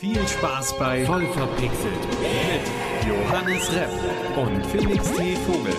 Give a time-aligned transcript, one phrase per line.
[0.00, 1.92] Viel Spaß bei Voll verpixelt
[2.22, 3.90] mit Johannes Repp
[4.34, 5.36] und Felix T.
[5.36, 5.74] Vogel.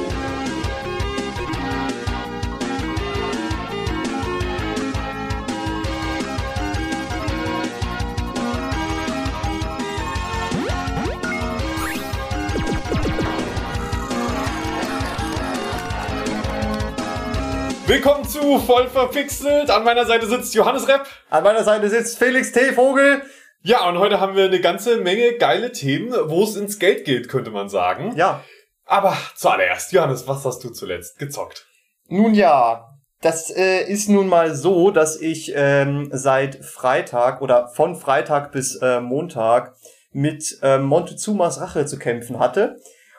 [17.87, 19.71] Willkommen zu Voll verpixelt.
[19.71, 21.07] An meiner Seite sitzt Johannes Repp.
[21.31, 22.71] An meiner Seite sitzt Felix T.
[22.73, 23.23] Vogel.
[23.63, 27.29] Ja, und heute haben wir eine ganze Menge geile Themen, wo es ins Geld geht,
[27.29, 28.15] könnte man sagen.
[28.15, 28.43] Ja.
[28.85, 31.67] Aber zuallererst, Johannes, was hast du zuletzt gezockt?
[32.07, 32.89] Nun ja,
[33.21, 38.77] das äh, ist nun mal so, dass ich ähm, seit Freitag oder von Freitag bis
[38.77, 39.75] äh, Montag
[40.11, 42.77] mit äh, Montezumas Rache zu kämpfen hatte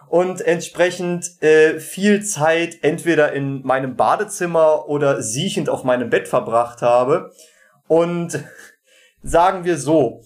[0.08, 6.82] und entsprechend äh, viel Zeit entweder in meinem Badezimmer oder siechend auf meinem Bett verbracht
[6.82, 7.30] habe.
[7.86, 8.44] Und
[9.22, 10.22] sagen wir so,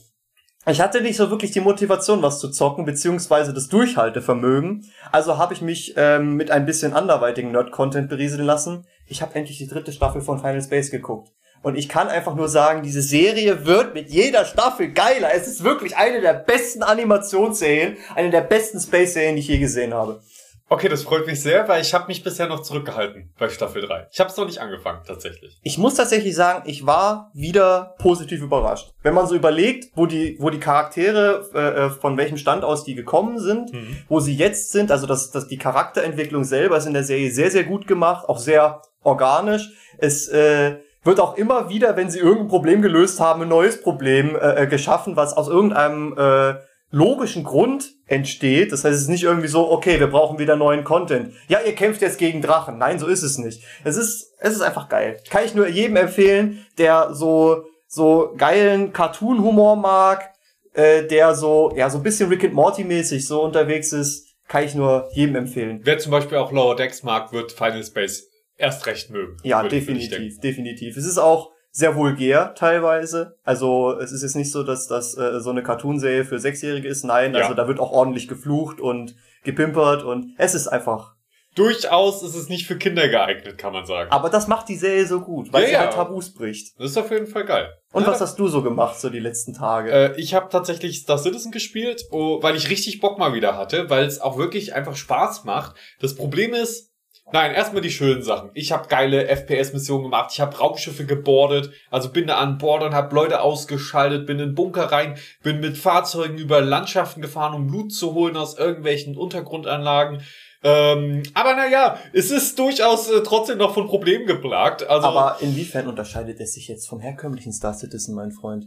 [0.68, 4.90] ich hatte nicht so wirklich die Motivation, was zu zocken, beziehungsweise das Durchhaltevermögen.
[5.12, 8.86] Also habe ich mich ähm, mit ein bisschen anderweitigen Nerd-Content berieseln lassen.
[9.06, 11.30] Ich habe endlich die dritte Staffel von Final Space geguckt.
[11.62, 15.30] Und ich kann einfach nur sagen, diese Serie wird mit jeder Staffel geiler.
[15.34, 19.94] Es ist wirklich eine der besten Animationsserien, eine der besten Space-Serien, die ich je gesehen
[19.94, 20.20] habe.
[20.68, 24.08] Okay, das freut mich sehr, weil ich habe mich bisher noch zurückgehalten bei Staffel 3.
[24.10, 25.56] Ich habe es noch nicht angefangen, tatsächlich.
[25.62, 28.92] Ich muss tatsächlich sagen, ich war wieder positiv überrascht.
[29.02, 32.96] Wenn man so überlegt, wo die, wo die Charaktere, äh, von welchem Stand aus die
[32.96, 33.98] gekommen sind, Mhm.
[34.08, 37.52] wo sie jetzt sind, also dass, dass die Charakterentwicklung selber ist in der Serie sehr,
[37.52, 39.70] sehr gut gemacht, auch sehr organisch.
[39.98, 44.34] Es äh, wird auch immer wieder, wenn sie irgendein Problem gelöst haben, ein neues Problem
[44.34, 46.54] äh, äh, geschaffen, was aus irgendeinem äh,
[46.90, 48.72] logischen Grund entsteht.
[48.72, 51.32] Das heißt, es ist nicht irgendwie so, okay, wir brauchen wieder neuen Content.
[51.48, 52.78] Ja, ihr kämpft jetzt gegen Drachen.
[52.78, 53.62] Nein, so ist es nicht.
[53.84, 55.20] Es ist, es ist einfach geil.
[55.28, 60.32] Kann ich nur jedem empfehlen, der so, so geilen Cartoon-Humor mag,
[60.74, 64.74] äh, der so, ja, so ein bisschen Rick and Morty-mäßig so unterwegs ist, kann ich
[64.74, 65.80] nur jedem empfehlen.
[65.82, 69.36] Wer zum Beispiel auch Lower Decks mag, wird Final Space erst recht mögen.
[69.42, 70.96] Ja, definitiv, definitiv.
[70.96, 73.36] Es ist auch sehr vulgär teilweise.
[73.44, 77.04] Also es ist jetzt nicht so, dass das äh, so eine Cartoonserie für Sechsjährige ist.
[77.04, 77.40] Nein, Ja.
[77.42, 79.14] also da wird auch ordentlich geflucht und
[79.44, 81.14] gepimpert und es ist einfach.
[81.54, 84.10] Durchaus ist es nicht für Kinder geeignet, kann man sagen.
[84.10, 85.80] Aber das macht die Serie so gut, weil Ja, sie ja.
[85.80, 86.78] halt Tabus bricht.
[86.80, 87.68] Das ist auf jeden Fall geil.
[87.92, 89.90] Und Ja, was hast du so gemacht so die letzten Tage?
[89.90, 93.90] Äh, ich habe tatsächlich Star Citizen gespielt, oh, weil ich richtig Bock mal wieder hatte,
[93.90, 95.76] weil es auch wirklich einfach Spaß macht.
[96.00, 96.90] Das Problem ist,
[97.32, 98.50] nein, erstmal die schönen Sachen.
[98.54, 102.94] Ich habe geile FPS-Missionen gemacht, ich habe Raumschiffe gebordet, also bin da an Bord und
[102.94, 107.92] habe Leute ausgeschaltet, bin in Bunker rein, bin mit Fahrzeugen über Landschaften gefahren, um Loot
[107.92, 110.22] zu holen aus irgendwelchen Untergrundanlagen.
[110.62, 114.88] Ähm, aber naja, es ist durchaus äh, trotzdem noch von Problemen geplagt.
[114.88, 118.66] Also Aber inwiefern unterscheidet es sich jetzt vom herkömmlichen Star Citizen, mein Freund?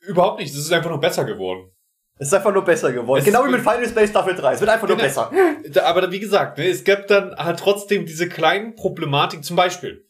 [0.00, 0.52] überhaupt nicht.
[0.52, 1.70] Es ist einfach nur besser geworden.
[2.20, 3.20] Es ist einfach nur besser geworden.
[3.20, 4.52] Es genau wie mit Final Space Staffel 3.
[4.52, 5.08] Es wird einfach nur Genau.
[5.08, 5.32] besser.
[5.86, 9.42] Aber wie gesagt, ne, es gibt dann halt trotzdem diese kleinen Problematiken.
[9.42, 10.04] Zum Beispiel,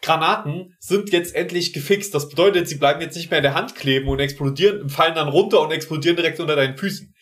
[0.00, 2.14] Granaten sind jetzt endlich gefixt.
[2.14, 5.26] Das bedeutet, sie bleiben jetzt nicht mehr in der Hand kleben und explodieren, fallen dann
[5.28, 7.12] runter und explodieren direkt unter deinen Füßen.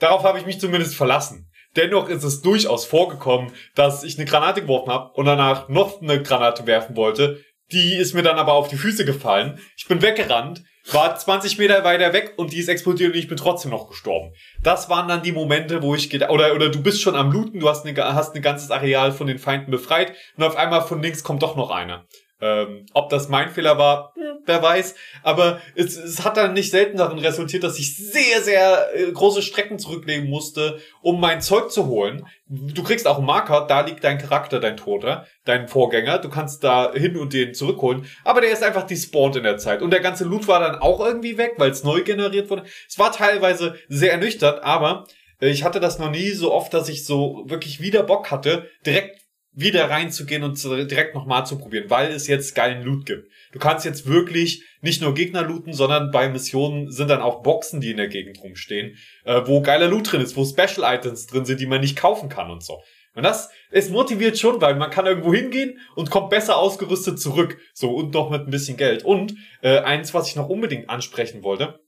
[0.00, 1.48] Darauf habe ich mich zumindest verlassen.
[1.76, 6.20] Dennoch ist es durchaus vorgekommen, dass ich eine Granate geworfen habe und danach noch eine
[6.20, 7.44] Granate werfen wollte.
[7.72, 9.58] Die ist mir dann aber auf die Füße gefallen.
[9.76, 13.36] Ich bin weggerannt, war 20 Meter weiter weg und die ist explodiert und ich bin
[13.36, 14.32] trotzdem noch gestorben.
[14.62, 17.60] Das waren dann die Momente, wo ich gedacht, oder, oder du bist schon am Looten,
[17.60, 21.02] du hast, eine, hast ein ganzes Areal von den Feinden befreit und auf einmal von
[21.02, 22.06] links kommt doch noch einer.
[22.40, 24.94] Ähm, ob das mein Fehler war, hm, wer weiß.
[25.24, 29.42] Aber es, es hat dann nicht selten darin resultiert, dass ich sehr, sehr äh, große
[29.42, 32.26] Strecken zurücklegen musste, um mein Zeug zu holen.
[32.46, 36.18] Du kriegst auch einen Marker, da liegt dein Charakter, dein Toter, dein Vorgänger.
[36.18, 38.06] Du kannst da hin und den zurückholen.
[38.24, 39.82] Aber der ist einfach despawned in der Zeit.
[39.82, 42.62] Und der ganze Loot war dann auch irgendwie weg, weil es neu generiert wurde.
[42.88, 45.06] Es war teilweise sehr ernüchtert, aber
[45.40, 48.70] äh, ich hatte das noch nie so oft, dass ich so wirklich wieder Bock hatte,
[48.86, 49.27] direkt
[49.58, 53.28] wieder reinzugehen und direkt nochmal zu probieren, weil es jetzt geilen Loot gibt.
[53.52, 57.80] Du kannst jetzt wirklich nicht nur Gegner looten, sondern bei Missionen sind dann auch Boxen,
[57.80, 61.44] die in der Gegend rumstehen, äh, wo geiler Loot drin ist, wo Special Items drin
[61.44, 62.80] sind, die man nicht kaufen kann und so.
[63.14, 67.58] Und das, es motiviert schon, weil man kann irgendwo hingehen und kommt besser ausgerüstet zurück.
[67.74, 69.04] So, und noch mit ein bisschen Geld.
[69.04, 71.80] Und äh, eins, was ich noch unbedingt ansprechen wollte,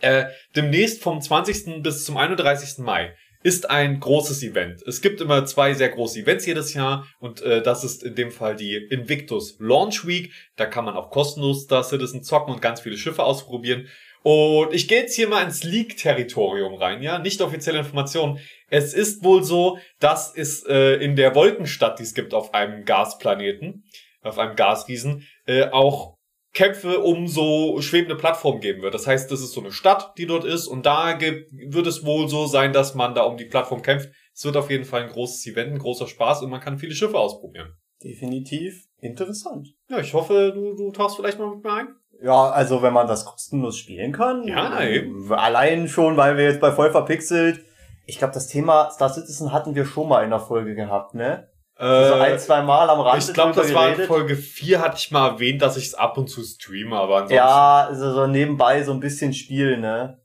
[0.00, 0.26] äh,
[0.56, 1.82] demnächst vom 20.
[1.82, 2.78] bis zum 31.
[2.78, 3.14] Mai
[3.44, 4.82] ist ein großes Event.
[4.86, 8.32] Es gibt immer zwei sehr große Events jedes Jahr und äh, das ist in dem
[8.32, 10.32] Fall die Invictus Launch Week.
[10.56, 13.86] Da kann man auch kostenlos Star Citizen zocken und ganz viele Schiffe ausprobieren.
[14.22, 18.40] Und ich gehe jetzt hier mal ins Leak-Territorium rein, ja, nicht offizielle Informationen.
[18.70, 22.86] Es ist wohl so, dass es äh, in der Wolkenstadt, die es gibt auf einem
[22.86, 23.84] Gasplaneten,
[24.22, 26.13] auf einem Gasriesen, äh, auch
[26.54, 28.94] Kämpfe um so schwebende Plattformen geben wird.
[28.94, 32.06] Das heißt, das ist so eine Stadt, die dort ist und da gibt, wird es
[32.06, 34.10] wohl so sein, dass man da um die Plattform kämpft.
[34.32, 36.94] Es wird auf jeden Fall ein großes Event, ein großer Spaß und man kann viele
[36.94, 37.74] Schiffe ausprobieren.
[38.02, 39.74] Definitiv interessant.
[39.88, 41.88] Ja, ich hoffe, du, du tauchst vielleicht mal mit mir ein.
[42.22, 44.46] Ja, also wenn man das kostenlos spielen kann.
[44.46, 45.32] Ja, eben.
[45.32, 47.64] Allein schon, weil wir jetzt bei voll verpixelt.
[48.06, 51.48] Ich glaube, das Thema Star Citizen hatten wir schon mal in der Folge gehabt, ne?
[51.76, 53.20] Also ein, zwei Mal am Rand.
[53.20, 55.94] Äh, ich glaube, das war in Folge 4, hatte ich mal erwähnt, dass ich es
[55.94, 57.34] ab und zu streame, aber ansonsten.
[57.34, 60.20] Ja, also so nebenbei so ein bisschen spielen, ne?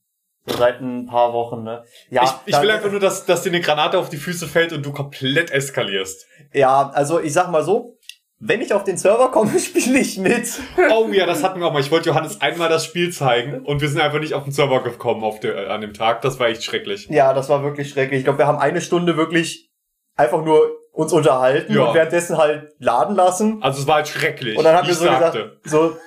[0.46, 1.84] So seit ein paar Wochen, ne?
[2.10, 4.74] Ja, ich, ich will einfach nur, dass, dass dir eine Granate auf die Füße fällt
[4.74, 6.28] und du komplett eskalierst.
[6.54, 7.98] Ja, also ich sag mal so,
[8.40, 10.48] wenn ich auf den Server komme, spiele ich mit.
[10.92, 11.82] Oh ja, das hatten wir auch mal.
[11.82, 14.82] Ich wollte Johannes einmal das Spiel zeigen und wir sind einfach nicht auf den Server
[14.84, 16.22] gekommen auf der, äh, an dem Tag.
[16.22, 17.08] Das war echt schrecklich.
[17.10, 18.20] Ja, das war wirklich schrecklich.
[18.20, 19.70] Ich glaube, wir haben eine Stunde wirklich
[20.16, 21.86] einfach nur uns unterhalten Ja.
[21.86, 23.64] und währenddessen halt laden lassen.
[23.64, 24.58] Also es war halt schrecklich.
[24.58, 25.58] Und dann haben wir so sagte.
[25.64, 25.98] gesagt, so,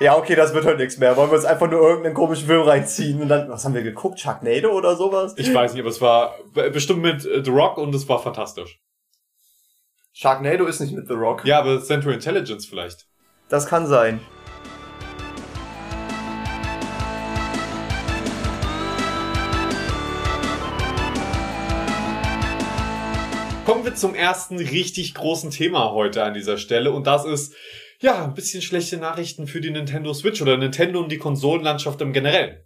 [0.00, 1.16] ja, okay, das wird heute nichts mehr.
[1.16, 4.20] Wollen wir uns einfach nur irgendeinen komischen Film reinziehen und dann, was haben wir geguckt?
[4.20, 5.34] Sharknado oder sowas?
[5.38, 6.34] Ich weiß nicht, aber es war
[6.72, 8.80] bestimmt mit äh, The Rock und es war fantastisch.
[10.12, 11.44] Sharknado ist nicht mit The Rock.
[11.44, 13.06] Ja, aber Central Intelligence vielleicht.
[13.48, 14.20] Das kann sein.
[23.64, 27.54] Kommen wir zum ersten richtig großen Thema heute an dieser Stelle und das ist
[27.98, 32.12] ja ein bisschen schlechte Nachrichten für die Nintendo Switch oder Nintendo und die Konsolenlandschaft im
[32.12, 32.58] Generellen.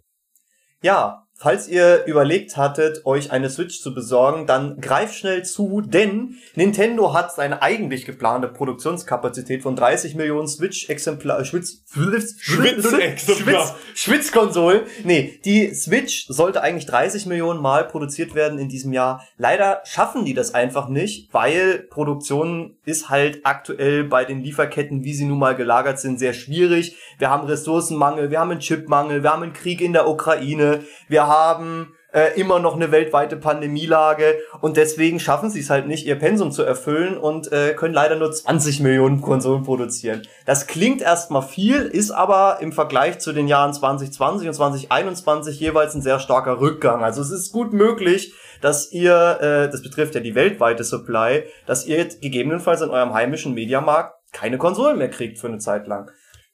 [0.81, 6.35] Ja, falls ihr überlegt hattet, euch eine Switch zu besorgen, dann greift schnell zu, denn
[6.53, 13.67] Nintendo hat seine eigentlich geplante Produktionskapazität von 30 Millionen Switch-Exemplar, Schwitz, Schwitz-Exemplar.
[13.67, 14.81] Schwitz, Schwitzkonsolen.
[15.05, 19.23] Nee, die Switch sollte eigentlich 30 Millionen Mal produziert werden in diesem Jahr.
[19.37, 25.13] Leider schaffen die das einfach nicht, weil Produktion ist halt aktuell bei den Lieferketten, wie
[25.13, 26.97] sie nun mal gelagert sind, sehr schwierig.
[27.17, 31.28] Wir haben Ressourcenmangel, wir haben einen Chipmangel, wir haben einen Krieg in der Ukraine, wir
[31.29, 36.17] haben äh, immer noch eine weltweite Pandemielage und deswegen schaffen sie es halt nicht, ihr
[36.17, 40.23] Pensum zu erfüllen und äh, können leider nur 20 Millionen Konsolen produzieren.
[40.45, 45.93] Das klingt erstmal viel, ist aber im Vergleich zu den Jahren 2020 und 2021 jeweils
[45.93, 47.03] ein sehr starker Rückgang.
[47.03, 51.85] Also es ist gut möglich, dass ihr, äh, das betrifft ja die weltweite Supply, dass
[51.85, 56.11] ihr gegebenenfalls in eurem heimischen Mediamarkt keine Konsolen mehr kriegt für eine Zeit lang.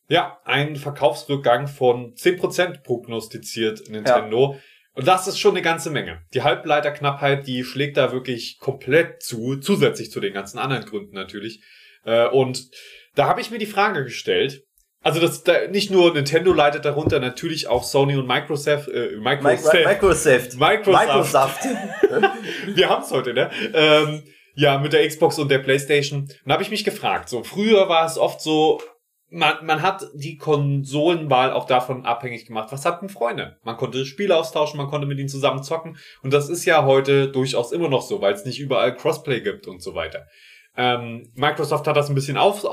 [0.07, 4.57] Ja, ein Verkaufsrückgang von 10% prognostiziert Nintendo.
[4.93, 6.21] Und das ist schon eine ganze Menge.
[6.33, 11.61] Die Halbleiterknappheit, die schlägt da wirklich komplett zu, zusätzlich zu den ganzen anderen Gründen natürlich.
[12.05, 12.69] Äh, Und
[13.15, 14.63] da habe ich mir die Frage gestellt,
[15.01, 19.85] also das da, nicht nur Nintendo leidet darunter, natürlich auch Sony und Microsoft, äh, Microsoft,
[19.85, 20.55] Microsoft.
[20.57, 21.63] Microsoft.
[22.73, 23.51] Wir haben's heute, ne?
[23.73, 24.23] Ähm,
[24.55, 26.27] ja, mit der Xbox und der Playstation.
[26.43, 28.81] Und habe ich mich gefragt, so früher war es oft so,
[29.35, 33.57] man, man hat die Konsolenwahl auch davon abhängig gemacht, was hatten Freunde.
[33.63, 35.97] Man konnte Spiele austauschen, man konnte mit ihnen zusammen zocken.
[36.23, 39.67] Und das ist ja heute durchaus immer noch so, weil es nicht überall Crossplay gibt
[39.67, 40.25] und so weiter.
[40.77, 42.67] Ähm, Microsoft hat das ein bisschen auf, äh,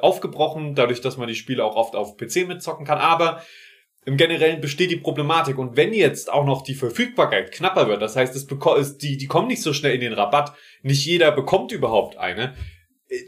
[0.00, 2.98] aufgebrochen, dadurch, dass man die Spiele auch oft auf PC mitzocken kann.
[2.98, 3.42] Aber
[4.06, 5.58] im Generellen besteht die Problematik.
[5.58, 9.48] Und wenn jetzt auch noch die Verfügbarkeit knapper wird, das heißt, es die, die kommen
[9.48, 12.54] nicht so schnell in den Rabatt, nicht jeder bekommt überhaupt eine,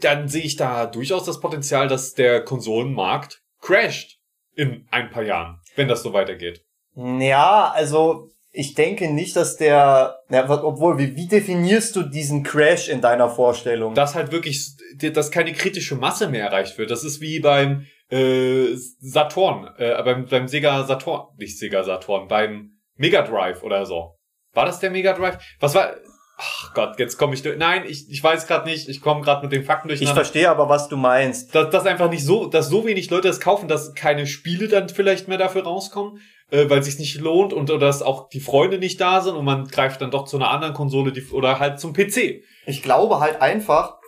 [0.01, 4.17] dann sehe ich da durchaus das Potenzial, dass der Konsolenmarkt crasht
[4.55, 6.63] in ein paar Jahren, wenn das so weitergeht.
[6.95, 12.87] Ja, also ich denke nicht, dass der, ja, obwohl, wie, wie definierst du diesen Crash
[12.87, 13.93] in deiner Vorstellung?
[13.93, 16.89] Dass halt wirklich, dass keine kritische Masse mehr erreicht wird.
[16.89, 22.79] Das ist wie beim äh, Saturn, äh, beim, beim Sega Saturn, nicht Sega Saturn, beim
[22.95, 24.15] Mega Drive oder so.
[24.53, 25.37] War das der Mega Drive?
[25.59, 25.95] Was war?
[26.37, 27.57] Ach Gott, jetzt komme ich durch.
[27.57, 28.89] Nein, ich, ich weiß gerade nicht.
[28.89, 30.21] Ich komme gerade mit den Fakten ich durcheinander.
[30.21, 31.55] verstehe aber, was du meinst.
[31.55, 34.89] dass, dass einfach nicht so, dass so wenig Leute es kaufen, dass keine Spiele dann
[34.89, 36.19] vielleicht mehr dafür rauskommen,
[36.51, 39.35] äh, weil es sich nicht lohnt und oder dass auch die Freunde nicht da sind
[39.35, 42.43] und man greift dann doch zu einer anderen Konsole die, oder halt zum PC.
[42.65, 43.99] Ich glaube halt einfach,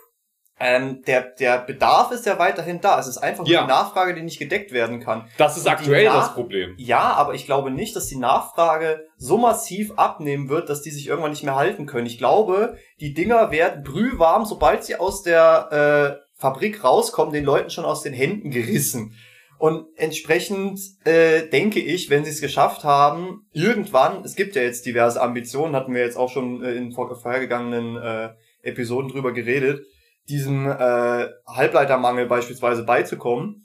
[0.60, 2.98] ähm, der, der Bedarf ist ja weiterhin da.
[2.98, 3.62] Es ist einfach nur Ja.
[3.62, 5.28] die Nachfrage, die nicht gedeckt werden kann.
[5.38, 6.74] Das ist Und aktuell das Problem.
[6.78, 11.06] Ja, aber ich glaube nicht, dass die Nachfrage so massiv abnehmen wird, dass die sich
[11.06, 12.06] irgendwann nicht mehr halten können.
[12.06, 17.70] Ich glaube, die Dinger werden brühwarm, sobald sie aus der äh, Fabrik rauskommen, den Leuten
[17.70, 19.14] schon aus den Händen gerissen.
[19.58, 24.86] Und entsprechend äh, denke ich, wenn sie es geschafft haben, irgendwann, es gibt ja jetzt
[24.86, 28.28] diverse Ambitionen, hatten wir jetzt auch schon äh, in vor- vorhergegangenen äh,
[28.62, 29.84] Episoden drüber geredet,
[30.28, 33.64] diesem äh, Halbleitermangel beispielsweise beizukommen,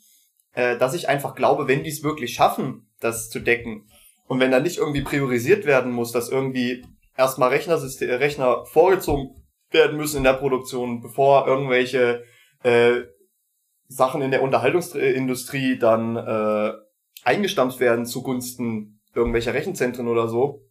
[0.54, 3.88] äh, dass ich einfach glaube, wenn die es wirklich schaffen, das zu decken,
[4.28, 6.86] und wenn da nicht irgendwie priorisiert werden muss, dass irgendwie
[7.18, 9.36] erstmal Rechnersystem, äh, Rechner vorgezogen
[9.72, 12.24] werden müssen in der Produktion, bevor irgendwelche
[12.64, 13.02] äh,
[13.88, 16.72] Sachen in der Unterhaltungsindustrie dann äh,
[17.24, 20.62] eingestampft werden zugunsten irgendwelcher Rechenzentren oder so,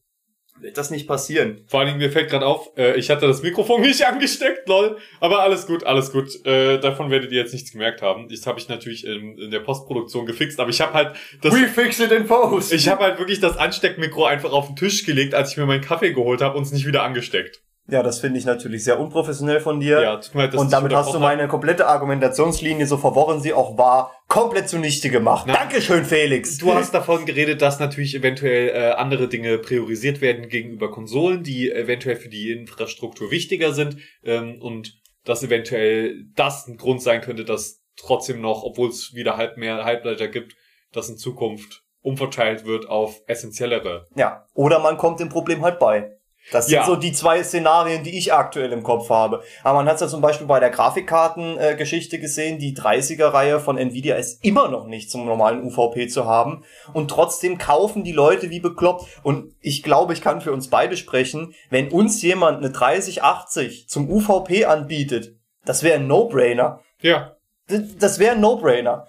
[0.60, 1.64] wird das nicht passieren.
[1.66, 4.96] Vor allen Dingen, mir fällt gerade auf, äh, ich hatte das Mikrofon nicht angesteckt, lol.
[5.20, 6.44] Aber alles gut, alles gut.
[6.46, 8.28] Äh, davon werdet ihr jetzt nichts gemerkt haben.
[8.28, 11.54] Das habe ich natürlich in, in der Postproduktion gefixt, aber ich habe halt das.
[11.54, 12.72] We fix it in post.
[12.72, 15.82] Ich habe halt wirklich das Ansteckmikro einfach auf den Tisch gelegt, als ich mir meinen
[15.82, 17.62] Kaffee geholt habe und es nicht wieder angesteckt.
[17.88, 20.00] Ja, das finde ich natürlich sehr unprofessionell von dir.
[20.00, 23.76] Ja, tut mir leid, und damit hast du meine komplette Argumentationslinie, so verworren sie auch
[23.76, 25.46] war, komplett zunichte gemacht.
[25.48, 26.58] Na, Dankeschön, Felix.
[26.58, 31.72] Du hast davon geredet, dass natürlich eventuell äh, andere Dinge priorisiert werden gegenüber Konsolen, die
[31.72, 37.44] eventuell für die Infrastruktur wichtiger sind ähm, und dass eventuell das ein Grund sein könnte,
[37.44, 40.54] dass trotzdem noch, obwohl es wieder halb mehr Halbleiter gibt,
[40.92, 44.06] dass in Zukunft umverteilt wird auf essentiellere.
[44.16, 46.16] Ja, oder man kommt dem Problem halt bei.
[46.50, 46.84] Das sind Ja.
[46.86, 49.42] so die zwei Szenarien, die ich aktuell im Kopf habe.
[49.62, 52.58] Aber man hat es ja zum Beispiel bei der Grafikkartengeschichte gesehen.
[52.58, 56.64] Die 30er-Reihe von Nvidia ist immer noch nicht zum normalen UVP zu haben.
[56.92, 59.06] Und trotzdem kaufen die Leute wie bekloppt.
[59.22, 64.10] Und ich glaube, ich kann für uns beide sprechen, wenn uns jemand eine 3080 zum
[64.10, 66.80] UVP anbietet, das wäre ein No-Brainer.
[67.00, 67.36] Ja.
[67.70, 69.06] D- Das wäre ein No-Brainer.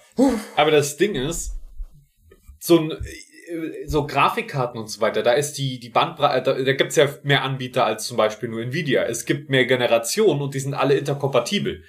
[0.55, 1.53] Aber das Ding ist,
[2.59, 2.93] so ein
[3.85, 7.43] so Grafikkarten und so weiter, da ist die, die Bandbreite, da, da gibt's ja mehr
[7.43, 9.03] Anbieter als zum Beispiel nur Nvidia.
[9.03, 11.83] Es gibt mehr Generationen und die sind alle interkompatibel.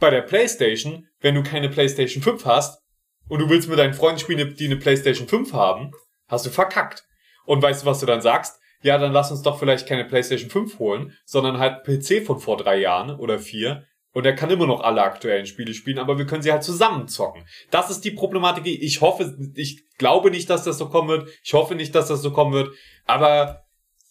[0.00, 2.82] Bei der Playstation, wenn du keine Playstation 5 hast
[3.28, 5.92] und du willst mit deinen Freunden spielen, die eine Playstation 5 haben,
[6.28, 7.04] hast du verkackt.
[7.44, 8.60] Und weißt du, was du dann sagst?
[8.82, 12.56] Ja, dann lass uns doch vielleicht keine Playstation 5 holen, sondern halt PC von vor
[12.56, 13.84] drei Jahren oder vier.
[14.12, 17.08] Und er kann immer noch alle aktuellen Spiele spielen, aber wir können sie halt zusammen
[17.08, 17.44] zocken.
[17.70, 18.66] Das ist die Problematik.
[18.66, 21.28] Ich hoffe, ich glaube nicht, dass das so kommen wird.
[21.42, 22.74] Ich hoffe nicht, dass das so kommen wird.
[23.06, 23.64] Aber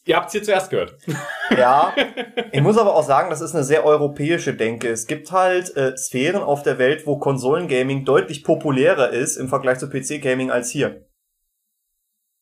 [0.06, 0.98] ihr habt es hier zuerst gehört.
[1.58, 1.96] Ja,
[2.52, 4.90] ich muss aber auch sagen, das ist eine sehr europäische Denke.
[4.90, 9.80] Es gibt halt äh, Sphären auf der Welt, wo Konsolengaming deutlich populärer ist im Vergleich
[9.80, 11.08] zu PC-Gaming als hier.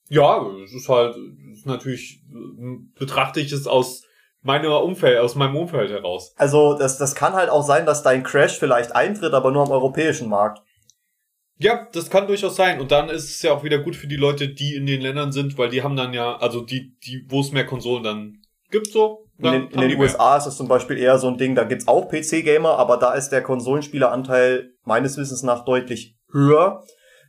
[0.10, 1.16] Ja, es ist halt,
[1.52, 4.04] es ist natürlich, äh, betrachte ich es aus
[4.46, 6.34] meiner Umfeld, aus meinem Umfeld heraus.
[6.38, 9.72] Also das, das kann halt auch sein, dass dein Crash vielleicht eintritt, aber nur am
[9.72, 10.62] europäischen Markt.
[11.58, 12.80] Ja, das kann durchaus sein.
[12.80, 15.32] Und dann ist es ja auch wieder gut für die Leute, die in den Ländern
[15.32, 18.88] sind, weil die haben dann ja, also die, die, wo es mehr Konsolen dann gibt,
[18.88, 19.26] so.
[19.38, 20.06] In Dann den, in den die mehr.
[20.06, 23.14] USA ist das zum Beispiel eher so ein Ding, da gibt's auch PC-Gamer, aber da
[23.14, 26.84] ist der Konsolenspieleranteil meines Wissens nach deutlich höher,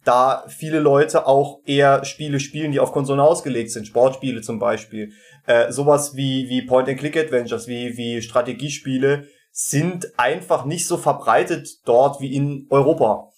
[0.07, 5.13] da viele Leute auch eher Spiele spielen, die auf Konsolen ausgelegt sind, Sportspiele zum Beispiel.
[5.47, 12.35] Äh, sowas wie, wie Point-and-Click-Adventures, wie, wie Strategiespiele sind einfach nicht so verbreitet dort wie
[12.35, 13.31] in Europa.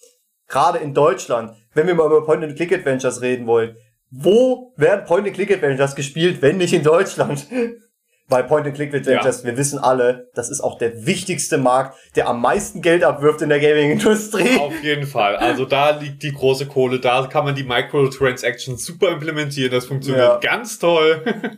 [0.47, 3.75] Gerade in Deutschland, wenn wir mal über Point-and-Click-Adventures reden wollen,
[4.11, 7.47] wo werden Point-and-Click-Adventures gespielt, wenn nicht in Deutschland?
[8.29, 13.03] Bei Point-and-Click-Adventures, wir wissen alle, das ist auch der wichtigste Markt, der am meisten Geld
[13.03, 14.59] abwirft in der Gaming-Industrie.
[14.59, 15.35] Auf jeden Fall.
[15.35, 16.99] Also da liegt die große Kohle.
[16.99, 19.71] Da kann man die Microtransactions super implementieren.
[19.71, 20.37] Das funktioniert Ja.
[20.37, 21.23] ganz toll.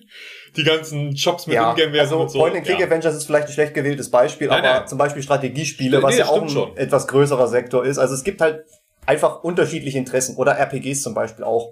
[0.57, 2.39] Die ganzen Shops mit Ja, Ingame-Werten also und so.
[2.39, 4.87] Point-and-Click-Adventures ist vielleicht ein schlecht gewähltes Beispiel, Nein, aber nein.
[4.87, 6.75] zum Beispiel Strategiespiele, Nee, was ja das auch ein schon.
[6.75, 7.97] etwas größerer Sektor ist.
[7.97, 8.65] Also es gibt halt
[9.05, 11.71] einfach unterschiedliche Interessen oder RPGs zum Beispiel auch.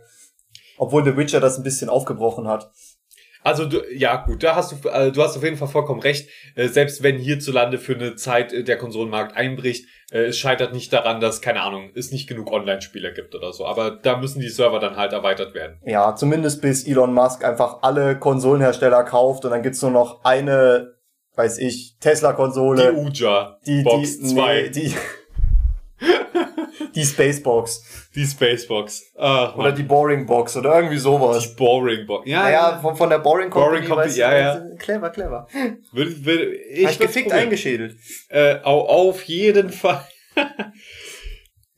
[0.78, 2.72] Obwohl The Witcher das ein bisschen aufgebrochen hat.
[3.44, 6.30] Also du, ja gut, da hast du, äh, du hast auf jeden Fall vollkommen recht.
[6.56, 10.92] Äh, selbst wenn hierzulande für eine Zeit äh, der Konsolenmarkt einbricht, äh, es scheitert nicht
[10.92, 13.66] daran, dass keine Ahnung, es nicht genug Online-Spieler gibt oder so.
[13.66, 15.80] Aber da müssen die Server dann halt erweitert werden.
[15.86, 20.96] Ja, zumindest bis Elon Musk einfach alle Konsolenhersteller kauft und dann gibt's nur noch eine,
[21.36, 22.94] weiß ich, Die Tesla-Konsole.
[22.94, 24.94] Uja Die, Box die, 2, nee, die,
[26.96, 28.10] die Spacebox.
[28.16, 29.12] die Spacebox.
[29.18, 31.48] Ach, Oder die Boring Box oder irgendwie sowas.
[31.50, 32.28] die Boring Box.
[32.28, 33.82] Ja, Naja, von, von der Boring Company.
[33.82, 34.56] Boring Company, ja, ja.
[34.60, 35.48] du, Clever, clever.
[35.92, 37.44] Will, will, ich ich gefickt probieren.
[37.46, 37.98] eingeschädelt.
[38.30, 40.04] Äh, au- auf jeden Fall.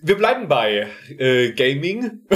[0.03, 0.87] Wir bleiben bei
[1.19, 2.21] äh, Gaming.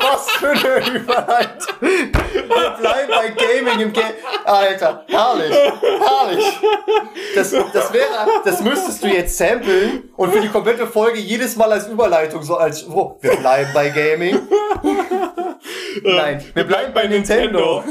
[0.00, 1.76] Was für eine Überleitung.
[1.80, 4.02] Wir bleiben bei Gaming im Game.
[4.44, 6.44] Alter, herrlich, herrlich.
[7.36, 8.08] Das, das wäre,
[8.44, 12.56] das müsstest du jetzt samplen und für die komplette Folge jedes Mal als Überleitung so
[12.56, 14.40] als, oh, wir bleiben bei Gaming.
[16.02, 17.84] Nein, wir bleiben bei Nintendo.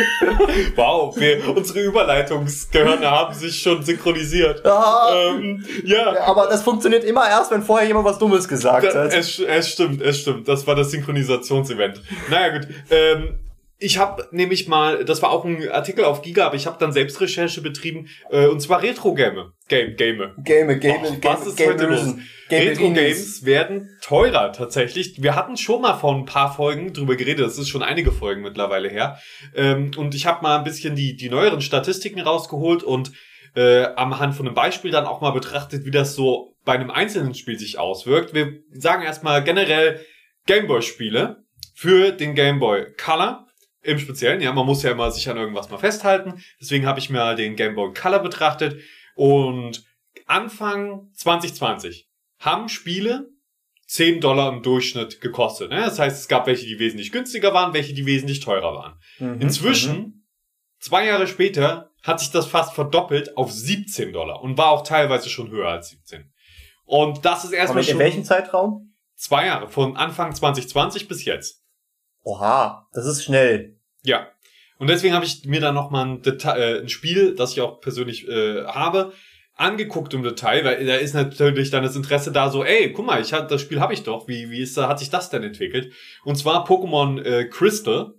[0.76, 4.62] wow, wir, unsere Überleitungsgehirne haben sich schon synchronisiert.
[4.64, 9.14] Ähm, ja, aber das funktioniert immer erst, wenn vorher jemand was Dummes gesagt da, hat.
[9.14, 10.48] es, es stimmt, es stimmt.
[10.48, 12.00] Das war das Synchronisationsevent.
[12.30, 12.68] Naja, gut.
[12.90, 13.38] Ähm,
[13.80, 16.92] ich habe nämlich mal, das war auch ein Artikel auf Giga, aber ich habe dann
[16.92, 19.52] selbst Recherche betrieben, äh, und zwar Retro-Game.
[19.68, 20.18] Game, Game.
[20.38, 22.14] Game, Game, Och, Game, was ist Game heute los?
[22.48, 25.22] Game Retro-Games werden teurer tatsächlich.
[25.22, 28.42] Wir hatten schon mal vor ein paar Folgen drüber geredet, das ist schon einige Folgen
[28.42, 29.18] mittlerweile her.
[29.54, 33.12] Ähm, und ich habe mal ein bisschen die, die neueren Statistiken rausgeholt und
[33.54, 36.90] äh, am Hand von einem Beispiel dann auch mal betrachtet, wie das so bei einem
[36.90, 38.34] einzelnen Spiel sich auswirkt.
[38.34, 40.04] Wir sagen erstmal generell
[40.46, 41.44] Gameboy-Spiele
[41.74, 43.47] für den Gameboy Color
[43.82, 44.40] im Speziellen.
[44.40, 46.42] Ja, man muss ja immer sich an irgendwas mal festhalten.
[46.60, 48.80] Deswegen habe ich mir den Gameboy Color betrachtet
[49.14, 49.84] und
[50.26, 52.08] Anfang 2020
[52.38, 53.28] haben Spiele
[53.86, 55.70] 10 Dollar im Durchschnitt gekostet.
[55.70, 55.80] Ne?
[55.80, 58.98] Das heißt, es gab welche, die wesentlich günstiger waren, welche, die wesentlich teurer waren.
[59.18, 59.40] Mhm.
[59.40, 60.24] Inzwischen, Mhm.
[60.80, 65.28] zwei Jahre später, hat sich das fast verdoppelt auf 17 Dollar und war auch teilweise
[65.30, 66.30] schon höher als 17.
[66.84, 68.94] Und das ist erstmal Moment, in schon welchem Zeitraum?
[69.16, 71.64] zwei Jahre, von Anfang 2020 bis jetzt.
[72.22, 73.76] Oha, das ist schnell.
[74.02, 74.28] Ja.
[74.78, 77.80] Und deswegen habe ich mir dann nochmal ein, Detail, äh, ein Spiel, das ich auch
[77.80, 79.12] persönlich äh, habe,
[79.54, 83.20] angeguckt im Detail, weil da ist natürlich dann das Interesse da so, ey, guck mal,
[83.20, 85.42] ich hab, das Spiel habe ich doch, wie, wie ist, da- hat sich das denn
[85.42, 85.92] entwickelt?
[86.24, 88.14] Und zwar Pokémon äh, Crystal.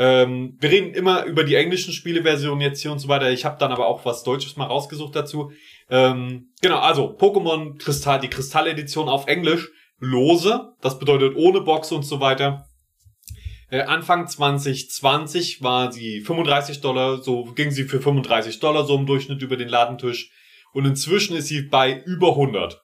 [0.00, 3.28] Ähm, wir reden immer über die englischen Spieleversionen jetzt hier und so weiter.
[3.32, 5.50] Ich habe dann aber auch was Deutsches mal rausgesucht dazu.
[5.90, 9.68] Ähm, genau, also Pokémon Kristall, die Kristall-Edition auf Englisch,
[9.98, 12.67] lose, das bedeutet ohne Box und so weiter.
[13.70, 19.06] Äh, Anfang 2020 war sie 35 Dollar, so ging sie für 35 Dollar so im
[19.06, 20.30] Durchschnitt über den Ladentisch.
[20.72, 22.82] Und inzwischen ist sie bei über 100.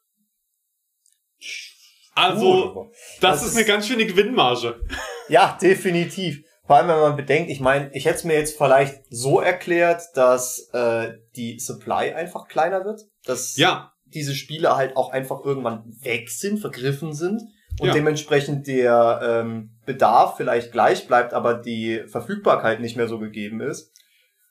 [2.15, 4.81] Also, das, das ist ist- eine ganz schöne Gewinnmarge.
[5.29, 6.43] Ja, definitiv.
[6.67, 10.03] Vor allem, wenn man bedenkt, ich meine, ich hätte es mir jetzt vielleicht so erklärt,
[10.15, 15.85] dass äh, die Supply einfach kleiner wird, dass Ja, diese Spiele halt auch einfach irgendwann
[16.03, 17.43] weg sind, vergriffen sind
[17.81, 17.93] und Ja.
[17.95, 23.91] dementsprechend der ähm, Bedarf vielleicht gleich bleibt, aber die Verfügbarkeit nicht mehr so gegeben ist.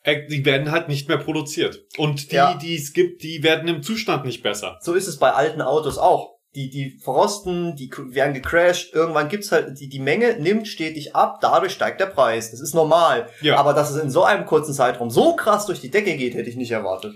[0.05, 1.79] äh, die werden halt nicht mehr produziert.
[1.97, 2.55] Und die, Ja.
[2.55, 4.77] die es gibt, die werden im Zustand nicht besser.
[4.81, 6.33] So ist es bei alten Autos auch.
[6.55, 11.39] Die, die verrosten, die werden gecrashed, irgendwann gibt's halt, die, die Menge nimmt stetig ab,
[11.41, 12.51] dadurch steigt der Preis.
[12.51, 13.29] Das ist normal.
[13.39, 13.55] Ja.
[13.55, 16.49] Aber dass es in so einem kurzen Zeitraum so krass durch die Decke geht, hätte
[16.49, 17.15] ich nicht erwartet.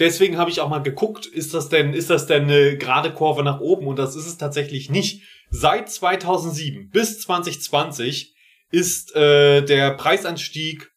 [0.00, 3.42] Deswegen habe ich auch mal geguckt, ist das denn, ist das denn eine gerade Kurve
[3.42, 3.86] nach oben?
[3.86, 5.22] Und das ist es tatsächlich nicht.
[5.52, 8.34] Seit 2007 bis 2020
[8.70, 10.90] ist äh, der Preisanstieg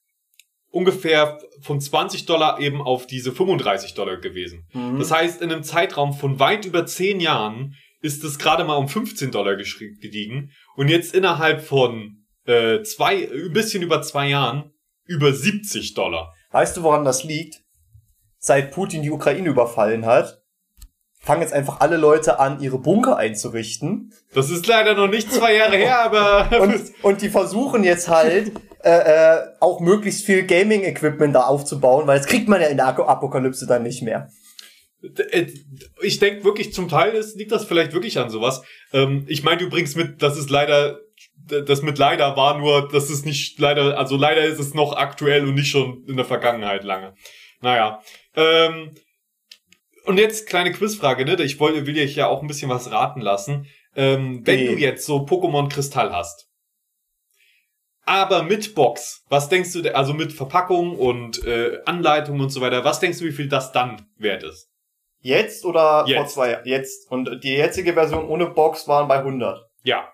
[0.69, 4.65] ungefähr von 20 Dollar eben auf diese 35 Dollar gewesen.
[4.73, 4.97] Mhm.
[4.97, 8.87] Das heißt, in einem Zeitraum von weit über 10 Jahren ist es gerade mal um
[8.87, 14.71] 15 Dollar gestiegen und jetzt innerhalb von äh, zwei, ein bisschen über zwei Jahren
[15.05, 16.33] über 70 Dollar.
[16.51, 17.61] Weißt du, woran das liegt?
[18.37, 20.37] Seit Putin die Ukraine überfallen hat,
[21.25, 24.13] fangen jetzt einfach alle Leute an, ihre Bunker einzurichten.
[24.33, 28.51] Das ist leider noch nicht zwei Jahre her, aber Und, und die versuchen jetzt halt,
[28.83, 32.85] äh, äh, auch möglichst viel Gaming-Equipment da aufzubauen, weil das kriegt man ja in der
[32.85, 34.29] Apokalypse dann nicht mehr.
[35.31, 35.47] Äh,
[36.03, 38.61] ich denke wirklich, zum Teil ist, liegt das vielleicht wirklich an sowas.
[38.93, 40.99] Ähm, ich meine übrigens mit, das ist leider,
[41.47, 45.47] das mit leider war nur, das ist nicht leider, also leider ist es noch aktuell
[45.47, 47.15] und nicht schon in der Vergangenheit lange.
[47.61, 48.03] Naja.
[48.35, 48.91] Ähm,
[50.05, 51.41] und jetzt kleine Quizfrage, ne?
[51.43, 53.67] Ich wollte, will dir ja auch ein bisschen was raten lassen.
[53.95, 54.67] Ähm, wenn Nee.
[54.67, 56.47] du jetzt so Pokémon Kristall hast,
[58.05, 62.83] aber mit Box, was denkst du, also mit Verpackung und äh, Anleitung und so weiter,
[62.83, 64.69] was denkst du, wie viel das dann wert ist?
[65.21, 66.33] Jetzt oder vor Jetzt.
[66.35, 66.67] zwei Jahren?
[66.67, 67.09] Jetzt.
[67.11, 69.65] Und die jetzige Version ohne Box waren bei 100.
[69.83, 70.07] Ja,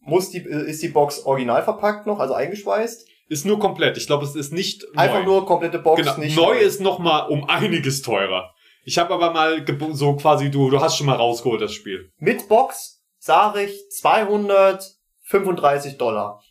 [0.00, 3.06] Muss die, ist die Box original verpackt noch, also eingeschweißt?
[3.28, 3.98] Ist nur komplett.
[3.98, 5.24] Ich glaube, es ist nicht Einfach neu.
[5.26, 6.16] nur komplette Box, genau.
[6.16, 8.54] nicht neu ist noch mal um einiges teurer.
[8.88, 12.10] Ich habe aber mal so quasi du du hast schon mal rausgeholt das Spiel.
[12.16, 16.42] Mit Box sage ich 235 Dollar.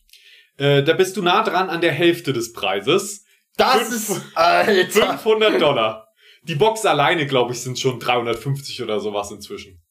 [0.57, 3.25] Äh, da bist du nah dran an der Hälfte des Preises.
[3.57, 5.17] Das Fünf- ist, Alter.
[5.17, 6.09] 500 Dollar.
[6.43, 9.81] Die Box alleine, glaube ich, sind schon 350 oder sowas inzwischen.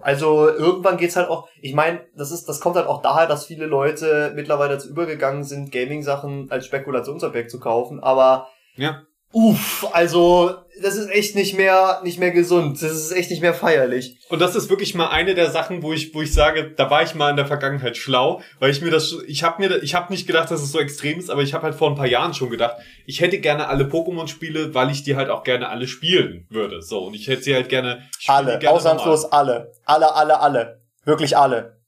[0.00, 3.46] Also irgendwann geht's halt auch, ich meine, das ist, das kommt halt auch daher, dass
[3.46, 9.02] viele Leute mittlerweile dazu übergegangen sind, Gaming-Sachen als Spekulationsobjekt zu kaufen, aber Ja.
[9.30, 12.82] uff, also das ist echt nicht mehr, nicht mehr gesund.
[12.82, 14.16] Das ist echt nicht mehr feierlich.
[14.28, 17.02] Und das ist wirklich mal eine der Sachen, wo ich, wo ich sage, da war
[17.02, 20.12] ich mal in der Vergangenheit schlau, weil ich mir das, ich habe mir, ich habe
[20.12, 22.34] nicht gedacht, dass es so extrem ist, aber ich habe halt vor ein paar Jahren
[22.34, 26.46] schon gedacht, ich hätte gerne alle Pokémon-Spiele, weil ich die halt auch gerne alle spielen
[26.48, 26.80] würde.
[26.82, 28.08] So und ich hätte sie halt gerne.
[28.26, 29.72] Alle, gerne ausnahmslos alle.
[29.84, 30.80] Alle, alle, alle.
[31.04, 31.81] Wirklich alle.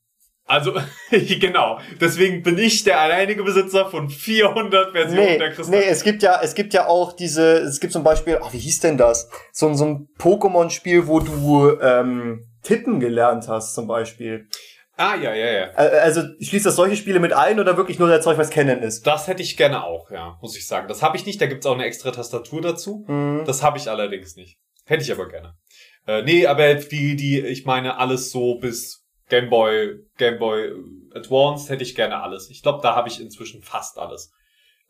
[0.47, 0.73] Also,
[1.11, 1.79] genau.
[2.01, 5.81] Deswegen bin ich der alleinige Besitzer von 400 Versionen Nee, der Kristall.
[5.81, 8.59] nee, es gibt ja, es gibt ja auch diese, es gibt zum Beispiel, ach, wie
[8.59, 9.29] hieß denn das?
[9.53, 14.47] So, ein- so ein Pokémon-Spiel, wo du ähm, tippen gelernt hast, zum Beispiel.
[14.97, 15.71] Ah, ja, ja, ja.
[15.73, 19.05] Also schließt das solche Spiele mit ein oder wirklich nur der Zeug, was kennen ist?
[19.07, 20.87] Das hätte ich gerne auch, ja, muss ich sagen.
[20.87, 23.05] Das habe ich nicht, da gibt's auch eine extra Tastatur dazu.
[23.09, 23.43] Mhm.
[23.45, 24.57] Das habe ich allerdings nicht.
[24.87, 25.55] Hätte ich aber gerne.
[26.07, 30.73] Äh, nee, aber die, die, ich meine, alles so bis Game Boy, Game Boy
[31.15, 32.51] Advance hätte ich gerne alles.
[32.51, 34.33] Ich glaube, da habe ich inzwischen fast alles.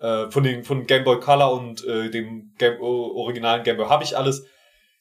[0.00, 4.04] Äh, von den von Game Boy Color und äh, dem Game, originalen Game Boy habe
[4.04, 4.46] ich alles.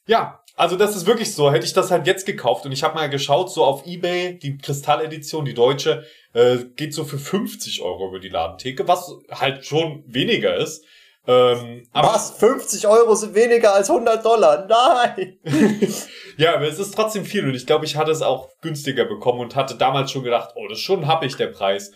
[0.06, 1.52] Ja, also das ist wirklich so.
[1.52, 4.58] Hätte ich das halt jetzt gekauft und ich habe mal geschaut, so auf Ebay, die
[4.58, 10.04] Kristalledition, die deutsche, äh, geht so für 50 Euro über die Ladentheke, was halt schon
[10.06, 10.86] weniger ist.
[11.26, 12.32] Ähm, Was?
[12.38, 14.68] 50 Euro sind weniger als 100 Dollar?
[14.68, 15.40] Nein!
[16.38, 19.40] ja, aber es ist trotzdem viel und ich glaube, ich hatte es auch günstiger bekommen
[19.40, 21.92] und hatte damals schon gedacht, oh, das ist schon happig der Preis.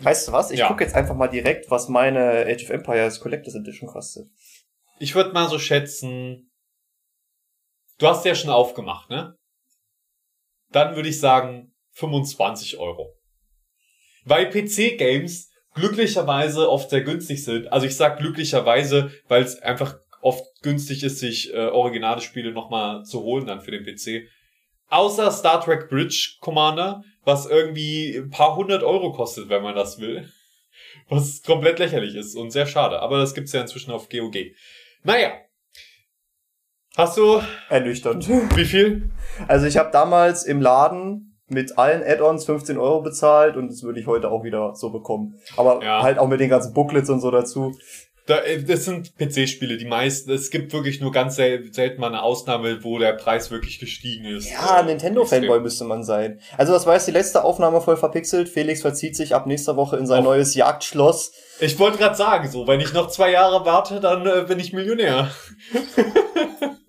[0.00, 0.50] Weißt du was?
[0.50, 0.68] Ich ja.
[0.68, 4.28] gucke jetzt einfach mal direkt, was meine Age of Empires Collectors Edition kostet.
[4.98, 6.50] Ich würde mal so schätzen,
[7.98, 9.36] du hast ja schon aufgemacht, ne?
[10.70, 13.14] Dann würde ich sagen 25 Euro.
[14.24, 17.72] Weil PC-Games glücklicherweise oft sehr günstig sind.
[17.72, 23.04] Also ich sag glücklicherweise, weil es einfach oft günstig ist, sich äh, originale Spiele nochmal
[23.04, 24.28] zu holen dann für den PC.
[24.88, 30.00] Außer Star Trek Bridge Commander, was irgendwie ein paar hundert Euro kostet, wenn man das
[30.00, 30.28] will.
[31.08, 33.00] Was komplett lächerlich ist und sehr schade.
[33.00, 34.36] Aber das gibt's ja inzwischen auf GOG.
[35.04, 35.32] Naja.
[36.96, 37.40] Hast du...
[37.68, 38.28] Ernüchternd.
[38.56, 39.10] Wie viel?
[39.46, 44.00] Also ich habe damals im Laden mit allen Add-ons 15 Euro bezahlt und das würde
[44.00, 45.38] ich heute auch wieder so bekommen.
[45.56, 46.02] Aber ja.
[46.02, 47.74] halt auch mit den ganzen Booklets und so dazu.
[48.26, 50.32] Da, äh, das sind PC-Spiele, die meisten.
[50.32, 54.24] Es gibt wirklich nur ganz sel selten mal eine Ausnahme, wo der Preis wirklich gestiegen
[54.24, 54.50] ist.
[54.50, 56.40] Ja, Nintendo-Fanboy müsste man sein.
[56.56, 58.48] Also das war jetzt die letzte Aufnahme voll verpixelt.
[58.48, 60.24] Felix verzieht sich ab nächster Woche in sein Auf.
[60.24, 61.32] neues Jagdschloss.
[61.60, 64.72] Ich wollte gerade sagen, so, wenn ich noch zwei Jahre warte, dann äh, bin ich
[64.72, 65.30] Millionär.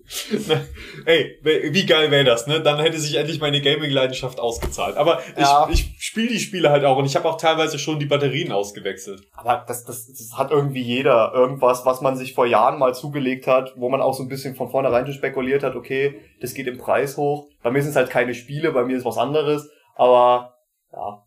[1.04, 2.60] Ey, wie geil wäre das, ne?
[2.60, 4.96] Dann hätte sich endlich meine Gaming-Leidenschaft ausgezahlt.
[4.96, 5.68] Aber ja.
[5.70, 8.52] ich, ich spiele die Spiele halt auch und ich habe auch teilweise schon die Batterien
[8.52, 9.22] ausgewechselt.
[9.34, 13.46] Aber das, das, das hat irgendwie jeder irgendwas, was man sich vor Jahren mal zugelegt
[13.46, 16.78] hat, wo man auch so ein bisschen von vornherein spekuliert hat, okay, das geht im
[16.78, 17.48] Preis hoch.
[17.62, 19.70] Bei mir sind es halt keine Spiele, bei mir ist was anderes.
[19.94, 20.54] Aber
[20.92, 21.22] ja,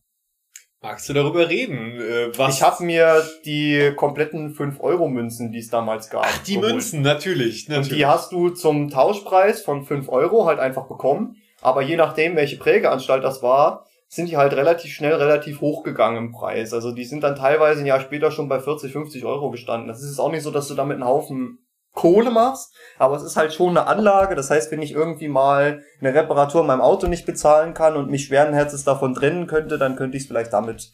[0.83, 2.01] Magst du darüber reden?
[2.01, 2.55] Äh, was?
[2.55, 6.25] Ich habe mir die kompletten 5-Euro-Münzen, die es damals gab.
[6.25, 6.71] Ach, die geholt.
[6.71, 7.91] Münzen, natürlich, natürlich.
[7.91, 11.35] Und die hast du zum Tauschpreis von 5 Euro halt einfach bekommen.
[11.61, 16.31] Aber je nachdem, welche Prägeanstalt das war, sind die halt relativ schnell relativ hochgegangen im
[16.31, 16.73] Preis.
[16.73, 19.87] Also die sind dann teilweise ein Jahr später schon bei 40, 50 Euro gestanden.
[19.87, 21.59] Das ist auch nicht so, dass du damit einen Haufen
[22.01, 24.35] Kohle machst, aber es ist halt schon eine Anlage.
[24.35, 28.09] Das heißt, wenn ich irgendwie mal eine Reparatur in meinem Auto nicht bezahlen kann und
[28.09, 30.93] mich schweren Herzens davon trennen könnte, dann könnte ich es vielleicht damit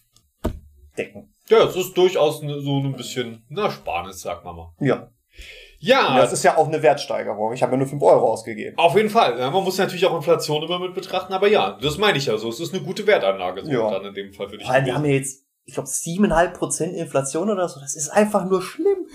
[0.97, 1.33] decken.
[1.47, 4.73] Ja, es ist durchaus so ein bisschen na Sparnis, sagt man mal.
[4.81, 5.09] Ja.
[5.79, 6.09] Ja.
[6.09, 7.53] Und das ist ja auch eine Wertsteigerung.
[7.53, 8.77] Ich habe ja nur 5 Euro ausgegeben.
[8.77, 9.39] Auf jeden Fall.
[9.39, 12.37] Ja, man muss natürlich auch Inflation immer mit betrachten, aber ja, das meine ich ja
[12.37, 12.49] so.
[12.49, 13.91] Es ist eine gute Wertanlage, so ja.
[13.91, 14.69] dann in dem Fall würde ich.
[14.69, 17.79] Weil wir haben ja jetzt, ich glaube, 7,5% Inflation oder so.
[17.79, 19.07] Das ist einfach nur schlimm.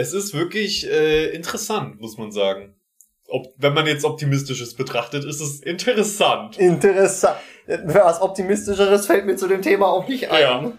[0.00, 2.74] Es ist wirklich äh, interessant, muss man sagen.
[3.28, 6.56] Ob, wenn man jetzt Optimistisches betrachtet, ist es interessant.
[6.56, 7.36] Interessant.
[7.84, 10.40] Was Optimistischeres fällt mir zu dem Thema auch nicht ein.
[10.40, 10.72] Ja.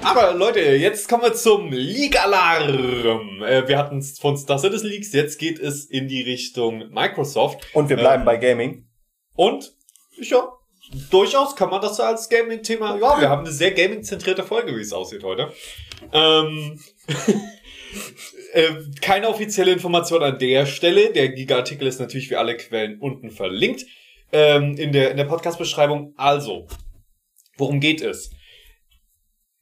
[0.00, 3.42] Aber Leute, jetzt kommen wir zum Leak-Alarm.
[3.42, 7.66] Äh, wir hatten es von Star Citizen Leaks, jetzt geht es in die Richtung Microsoft.
[7.74, 8.89] Und wir bleiben ähm, bei Gaming.
[9.40, 9.72] Und
[10.20, 10.52] ja,
[11.10, 12.98] durchaus kann man das als Gaming-Thema.
[12.98, 15.50] Ja, wir haben eine sehr gaming-zentrierte Folge, wie es aussieht heute.
[16.12, 16.78] Ähm,
[18.52, 21.14] äh, keine offizielle Information an der Stelle.
[21.14, 23.86] Der Giga-Artikel ist natürlich wie alle Quellen unten verlinkt
[24.30, 26.12] ähm, in der, in der Podcast-Beschreibung.
[26.18, 26.66] Also,
[27.56, 28.32] worum geht es?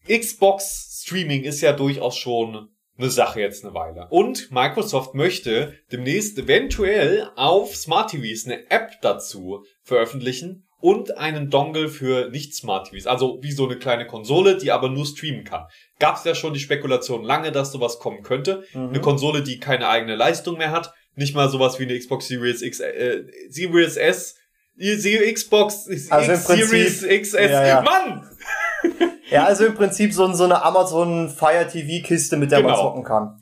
[0.09, 4.09] Xbox Streaming ist ja durchaus schon eine Sache jetzt eine Weile.
[4.11, 11.89] Und Microsoft möchte demnächst eventuell auf Smart TVs eine App dazu veröffentlichen und einen Dongle
[11.89, 13.07] für nicht Smart TVs.
[13.07, 15.67] Also wie so eine kleine Konsole, die aber nur streamen kann.
[15.99, 18.65] Gab es ja schon die Spekulation lange, dass sowas kommen könnte.
[18.73, 18.89] Mhm.
[18.89, 20.93] Eine Konsole, die keine eigene Leistung mehr hat.
[21.15, 24.37] Nicht mal sowas wie eine Xbox Series X, äh, Series S,
[24.79, 27.35] Xbox also X Series XS.
[27.35, 27.83] Ja, ja.
[27.83, 28.29] Mann!
[29.31, 32.73] Ja, also im Prinzip so, so eine Amazon Fire TV Kiste, mit der genau.
[32.73, 33.41] man zocken kann.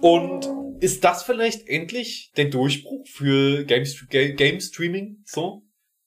[0.00, 0.48] Und
[0.82, 5.18] ist das vielleicht endlich der Durchbruch für Game, Game Streaming?
[5.24, 5.62] So?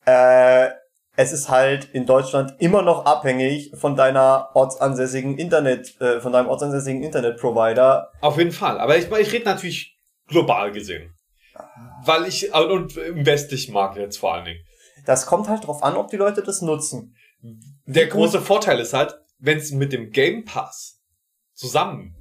[0.06, 0.70] Äh,
[1.16, 6.48] es ist halt in Deutschland immer noch abhängig von deiner ortsansässigen Internet, äh, von deinem
[6.48, 8.12] ortsansässigen Internetprovider.
[8.22, 8.80] Auf jeden Fall.
[8.80, 11.14] Aber ich, ich rede natürlich global gesehen.
[12.04, 14.60] Weil ich, und im westlichen Markt jetzt vor allen Dingen.
[15.06, 17.16] Das kommt halt drauf an, ob die Leute das nutzen.
[17.88, 21.02] Der große Vorteil ist halt, wenn es mit dem Game Pass
[21.54, 22.16] zusammen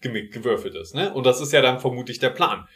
[0.00, 1.12] gewürfelt ist, ne?
[1.14, 2.68] Und das ist ja dann vermutlich der Plan.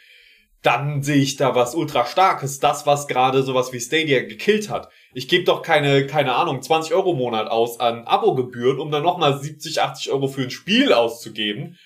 [0.63, 4.89] Dann sehe ich da was ultra starkes, das was gerade sowas wie Stadia gekillt hat.
[5.13, 9.03] Ich gebe doch keine, keine Ahnung, 20 Euro im Monat aus an Abogebühren, um dann
[9.03, 11.77] nochmal 70, 80 Euro für ein Spiel auszugeben.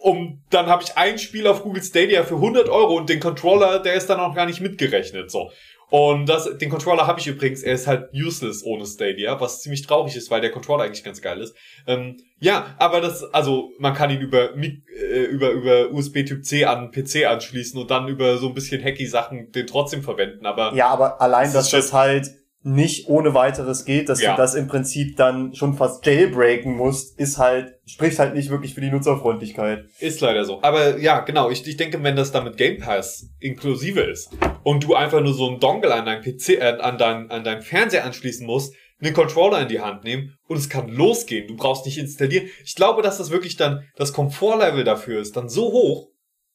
[0.00, 3.78] um dann habe ich ein Spiel auf Google Stadia für 100 Euro und den Controller,
[3.80, 5.30] der ist dann auch gar nicht mitgerechnet.
[5.30, 5.50] So.
[5.90, 9.82] Und das, den Controller habe ich übrigens, er ist halt useless ohne Stadia, was ziemlich
[9.86, 11.54] traurig ist, weil der Controller eigentlich ganz geil ist.
[11.86, 16.64] Ähm, ja, aber das, also man kann ihn über äh, über über USB Typ C
[16.64, 20.46] an PC anschließen und dann über so ein bisschen hacky Sachen den trotzdem verwenden.
[20.46, 22.30] Aber ja, aber allein, das dass das halt
[22.62, 24.32] nicht ohne weiteres geht, dass ja.
[24.32, 28.74] du das im Prinzip dann schon fast jailbreaken musst, ist halt, spricht halt nicht wirklich
[28.74, 29.86] für die Nutzerfreundlichkeit.
[29.98, 30.60] Ist leider so.
[30.62, 34.30] Aber ja, genau, ich, ich denke, wenn das damit Game Pass inklusive ist
[34.62, 37.62] und du einfach nur so einen Dongle an deinem PC, äh, an dein, an deinem
[37.62, 41.48] Fernseher anschließen musst, einen Controller in die Hand nehmen und es kann losgehen.
[41.48, 42.48] Du brauchst nicht installieren.
[42.64, 46.08] Ich glaube, dass das wirklich dann das Komfortlevel dafür ist, dann so hoch,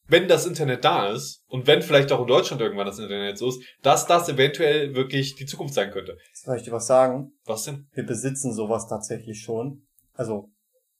[0.07, 3.49] wenn das Internet da ist und wenn vielleicht auch in Deutschland irgendwann das Internet so
[3.49, 6.17] ist, dass das eventuell wirklich die Zukunft sein könnte.
[6.33, 7.31] Soll ich dir was sagen?
[7.45, 7.87] Was denn?
[7.93, 9.87] Wir besitzen sowas tatsächlich schon.
[10.13, 10.49] Also,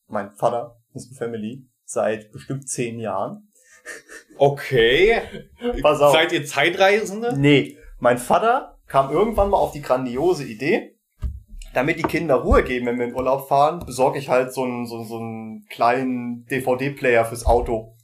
[0.07, 3.51] mein Vater, unsere Family, seit bestimmt zehn Jahren.
[4.37, 5.21] Okay.
[5.81, 6.11] Pass auf.
[6.11, 7.37] Seid ihr Zeitreisende?
[7.37, 7.77] Nee.
[7.99, 10.97] Mein Vater kam irgendwann mal auf die grandiose Idee,
[11.73, 14.87] damit die Kinder Ruhe geben, wenn wir in Urlaub fahren, besorge ich halt so einen,
[14.87, 17.94] so, so einen kleinen DVD-Player fürs Auto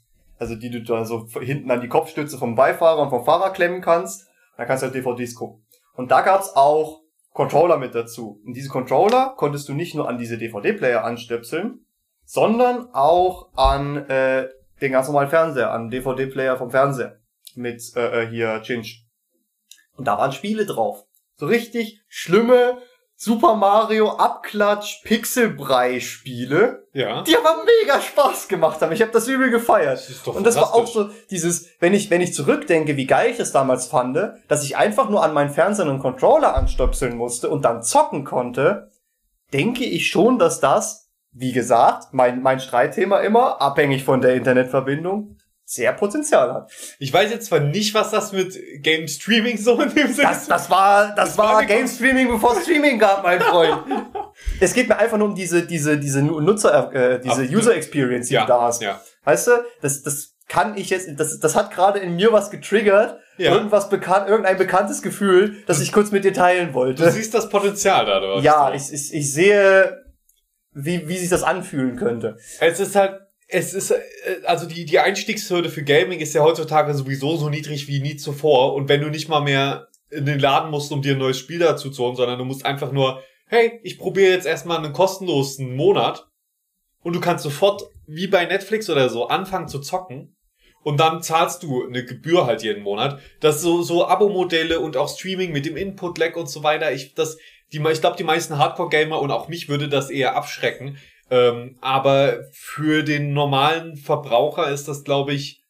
[0.42, 3.80] also die du da so hinten an die Kopfstütze vom Beifahrer und vom Fahrer klemmen
[3.80, 4.28] kannst.
[4.58, 5.64] Dann kannst du halt DVDs gucken.
[5.94, 7.02] Und da gab's auch
[7.32, 8.42] Controller mit dazu.
[8.44, 11.86] Und diese Controller konntest du nicht nur an diese DVD-Player anstöpseln,
[12.26, 14.50] sondern auch an äh,
[14.82, 17.20] den ganz normalen Fernseher, an DVD-Player vom Fernseher
[17.54, 19.06] mit äh, äh hier Chinch.
[19.96, 21.06] Und da waren Spiele drauf.
[21.36, 22.80] So richtig schlimme
[23.24, 26.88] Super Mario Abklatsch Pixelbrei Spiele.
[26.92, 27.22] Ja.
[27.22, 28.94] Die aber mega Spaß gemacht haben.
[28.94, 30.00] Ich habe das übel gefeiert.
[30.00, 33.06] Das ist doch Und das war auch so dieses, wenn ich wenn ich zurückdenke, wie
[33.06, 37.16] geil ich das damals fand, dass ich einfach nur an meinen Fernseher einen Controller anstöpseln
[37.16, 38.90] musste und dann zocken konnte,
[39.54, 45.38] denke ich schon, dass das, wie gesagt, mein mein Streitthema immer abhängig von der Internetverbindung,
[45.72, 46.72] sehr Potenzial hat.
[47.00, 50.50] Ich weiß jetzt zwar nicht, was das mit Game Streaming so in dem Sinne ist.
[50.50, 53.84] Das war, das, das war, war Game Streaming, bevor es Streaming gab, mein Freund.
[54.60, 58.28] es geht mir einfach nur um diese, diese, diese Nutzer, äh, diese Ach, User Experience,
[58.28, 58.82] die ja, du da hast.
[58.82, 59.00] Ja.
[59.24, 63.20] Weißt du, das, das kann ich jetzt, das, das hat gerade in mir was getriggert.
[63.38, 63.54] Ja.
[63.54, 67.04] Irgendwas bekannt, irgendein bekanntes Gefühl, das ich kurz mit dir teilen wollte.
[67.04, 68.42] Du siehst das Potenzial da, oder?
[68.42, 70.04] Ja, ich, ich, ich sehe,
[70.74, 72.38] wie, wie sich das anfühlen könnte.
[72.60, 74.00] Es ist halt, es ist, äh,
[74.46, 78.74] also die, die Einstiegshürde für Gaming ist ja heutzutage sowieso so niedrig wie nie zuvor.
[78.74, 81.60] Und wenn du nicht mal mehr in den Laden musst, um dir ein neues Spiel
[81.60, 85.76] dazu zu holen, sondern du musst einfach nur, hey, ich probiere jetzt erstmal einen kostenlosen
[85.76, 86.28] Monat
[87.04, 90.36] und du kannst sofort, wie bei Netflix oder so, anfangen zu zocken.
[90.84, 93.20] Und dann zahlst du eine Gebühr halt jeden Monat.
[93.40, 96.92] Das so, so Abo-Modelle und auch Streaming mit dem Input-Lag und so weiter.
[96.92, 97.38] Ich, das,
[97.72, 100.98] die, ich glaube, die meisten Hardcore-Gamer und auch mich würde das eher abschrecken,
[101.32, 105.64] ähm, aber für den normalen Verbraucher ist das, glaube ich,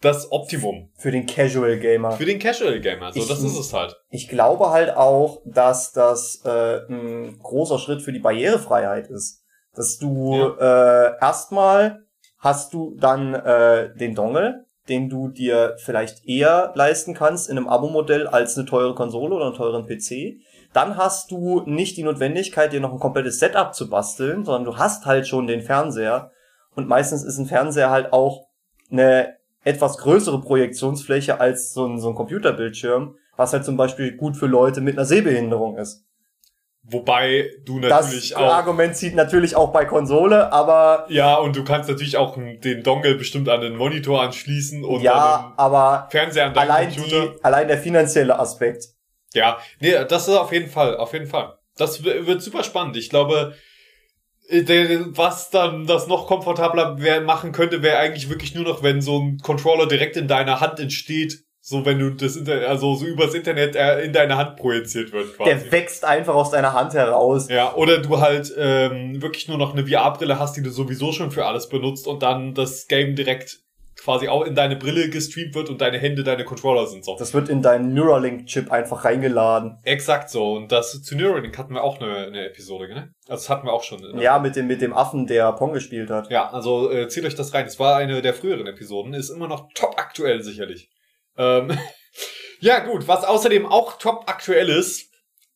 [0.00, 0.90] das Optimum.
[0.96, 2.12] Für den Casual Gamer.
[2.12, 3.96] Für den Casual Gamer, so ich, das ist es halt.
[4.08, 9.42] Ich glaube halt auch, dass das äh, ein großer Schritt für die Barrierefreiheit ist.
[9.74, 11.08] Dass du ja.
[11.08, 12.04] äh, erstmal
[12.38, 17.68] hast du dann äh, den Dongle, den du dir vielleicht eher leisten kannst in einem
[17.68, 20.40] Abo-Modell als eine teure Konsole oder einen teuren PC
[20.74, 24.76] dann hast du nicht die Notwendigkeit, dir noch ein komplettes Setup zu basteln, sondern du
[24.76, 26.32] hast halt schon den Fernseher.
[26.74, 28.48] Und meistens ist ein Fernseher halt auch
[28.90, 34.36] eine etwas größere Projektionsfläche als so ein, so ein Computerbildschirm, was halt zum Beispiel gut
[34.36, 36.04] für Leute mit einer Sehbehinderung ist.
[36.86, 38.42] Wobei du natürlich das auch.
[38.42, 41.06] Das Argument zieht natürlich auch bei Konsole, aber.
[41.08, 45.54] Ja, und du kannst natürlich auch den Dongle bestimmt an den Monitor anschließen und ja,
[45.56, 47.28] aber Fernseher an deinen allein Computer.
[47.28, 48.93] Die, allein der finanzielle Aspekt.
[49.34, 51.58] Ja, nee, das ist auf jeden Fall, auf jeden Fall.
[51.76, 52.96] Das wird super spannend.
[52.96, 53.54] Ich glaube,
[54.48, 59.18] äh, was dann das noch komfortabler machen könnte, wäre eigentlich wirklich nur noch, wenn so
[59.18, 61.40] ein Controller direkt in deiner Hand entsteht.
[61.66, 65.34] So, wenn du das Internet, also so übers Internet äh, in deine Hand projiziert wird
[65.34, 65.50] quasi.
[65.50, 67.48] Der wächst einfach aus deiner Hand heraus.
[67.48, 71.30] Ja, oder du halt ähm, wirklich nur noch eine VR-Brille hast, die du sowieso schon
[71.30, 73.60] für alles benutzt und dann das Game direkt
[74.04, 77.16] quasi auch in deine Brille gestreamt wird und deine Hände deine Controller sind so.
[77.18, 79.78] Das wird in deinen Neuralink-Chip einfach reingeladen.
[79.82, 80.52] Exakt so.
[80.52, 83.14] Und das zu Neuralink hatten wir auch eine, eine Episode, ne?
[83.28, 84.02] Also das hatten wir auch schon.
[84.02, 84.22] Ne?
[84.22, 86.30] Ja, mit dem, mit dem Affen, der Pong gespielt hat.
[86.30, 87.64] Ja, also äh, zieht euch das rein.
[87.64, 90.90] Es war eine der früheren Episoden, ist immer noch top aktuell sicherlich.
[91.38, 91.76] Ähm,
[92.60, 95.13] ja, gut, was außerdem auch top aktuell ist,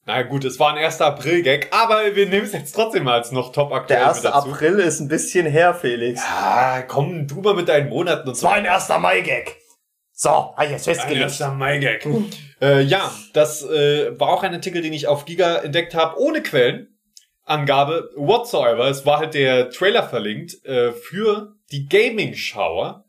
[0.08, 1.02] na gut, es war ein 1.
[1.02, 4.24] April-Gag, aber wir nehmen es jetzt trotzdem mal als noch top aktuell Der 1.
[4.24, 6.22] April ist ein bisschen her, Felix.
[6.22, 8.46] Ja, komm du mal mit deinen Monaten und so.
[8.46, 8.88] Es war ein 1.
[8.88, 9.56] Mai-Gag.
[10.12, 11.42] So, hab ich jetzt festgelegt.
[11.42, 11.58] Ein 1.
[11.58, 12.06] Mai-Gag.
[12.62, 16.42] äh, ja, das äh, war auch ein Artikel, den ich auf Giga entdeckt habe, ohne
[16.42, 18.88] Quellenangabe whatsoever.
[18.88, 23.04] Es war halt der Trailer verlinkt äh, für die Gaming-Shower.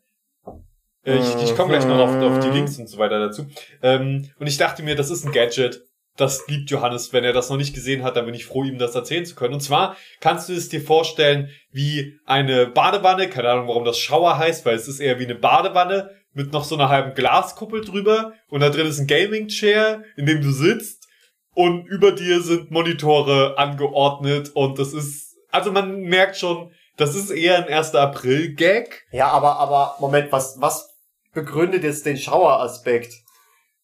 [1.05, 3.47] Äh, Ich, ich komme gleich noch auf, auf die Links und so weiter dazu.
[3.81, 5.85] Ähm, und ich dachte mir, das ist ein Gadget.
[6.19, 7.13] Das liebt Johannes.
[7.13, 9.35] Wenn er das noch nicht gesehen hat, dann bin ich froh, ihm das erzählen zu
[9.35, 9.53] können.
[9.53, 13.29] Und zwar kannst du es dir vorstellen wie eine Badewanne.
[13.29, 16.65] Keine Ahnung, warum das Shower heißt, weil es ist eher wie eine Badewanne mit noch
[16.65, 18.33] so einer halben Glaskuppel drüber.
[18.49, 21.07] Und da drin ist ein Gaming-Chair, in dem du sitzt.
[21.53, 24.51] Und über dir sind Monitore angeordnet.
[24.53, 27.95] Und das ist, also man merkt schon, das ist eher ein 1.
[27.95, 29.05] April-Gag.
[29.11, 30.89] Ja, aber, aber, Moment, was, was
[31.33, 33.13] begründet jetzt den Schaueraspekt?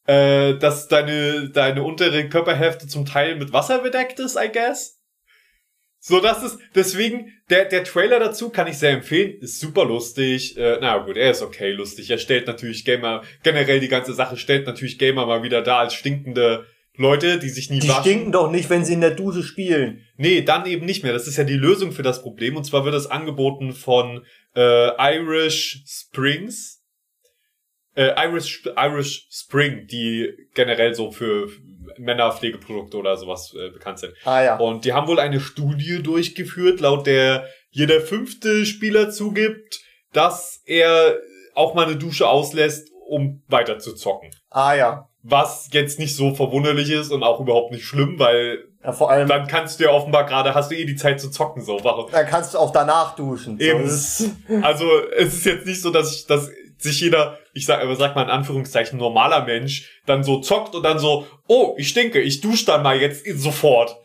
[0.07, 4.99] Äh, dass deine, deine untere Körperhälfte zum Teil mit Wasser bedeckt ist, I guess.
[5.99, 10.55] So, das ist, deswegen, der, der Trailer dazu kann ich sehr empfehlen, ist super lustig,
[10.55, 14.37] äh, na gut, er ist okay lustig, er stellt natürlich Gamer, generell die ganze Sache
[14.37, 18.03] stellt natürlich Gamer mal wieder da als stinkende Leute, die sich nie Die waschen.
[18.03, 20.05] stinken doch nicht, wenn sie in der Dusche spielen.
[20.15, 21.11] Nee, dann eben nicht mehr.
[21.11, 22.55] Das ist ja die Lösung für das Problem.
[22.55, 24.23] Und zwar wird es angeboten von
[24.55, 26.74] äh, Irish Springs.
[27.95, 31.47] Äh, Irish, Irish Spring, die generell so für
[31.97, 34.13] Männerpflegeprodukte oder sowas äh, bekannt sind.
[34.25, 34.57] Ah ja.
[34.57, 39.79] Und die haben wohl eine Studie durchgeführt, laut der jeder fünfte Spieler zugibt,
[40.13, 41.17] dass er
[41.53, 44.31] auch mal eine Dusche auslässt, um weiter zu zocken.
[44.49, 45.09] Ah ja.
[45.23, 49.27] Was jetzt nicht so verwunderlich ist und auch überhaupt nicht schlimm, weil ja vor allem,
[49.27, 51.79] dann, dann kannst du ja offenbar gerade, hast du eh die Zeit zu zocken, so.
[51.83, 52.09] Warum?
[52.11, 53.57] kannst du auch danach duschen.
[53.57, 53.83] So, Eben.
[53.83, 54.31] das ist-
[54.61, 54.85] Also,
[55.17, 58.29] es ist jetzt nicht so, dass ich, dass sich jeder, ich sag, sag mal in
[58.29, 62.83] Anführungszeichen, normaler Mensch dann so zockt und dann so, oh, ich stinke, ich dusche dann
[62.83, 63.97] mal jetzt sofort.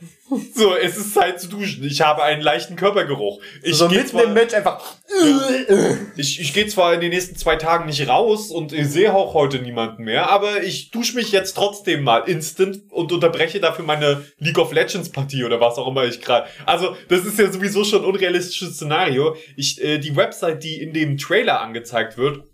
[0.54, 1.82] So, es ist Zeit zu duschen.
[1.84, 3.40] Ich habe einen leichten Körpergeruch.
[3.62, 4.80] Ich so geh mitten zwar- im Match einfach.
[6.16, 9.34] Ich, ich gehe zwar in den nächsten zwei Tagen nicht raus und ich sehe auch
[9.34, 14.24] heute niemanden mehr, aber ich dusche mich jetzt trotzdem mal instant und unterbreche dafür meine
[14.38, 16.46] League of Legends Partie oder was auch immer ich gerade.
[16.64, 19.36] Also das ist ja sowieso schon ein unrealistisches Szenario.
[19.56, 22.44] Ich äh, die Website, die in dem Trailer angezeigt wird,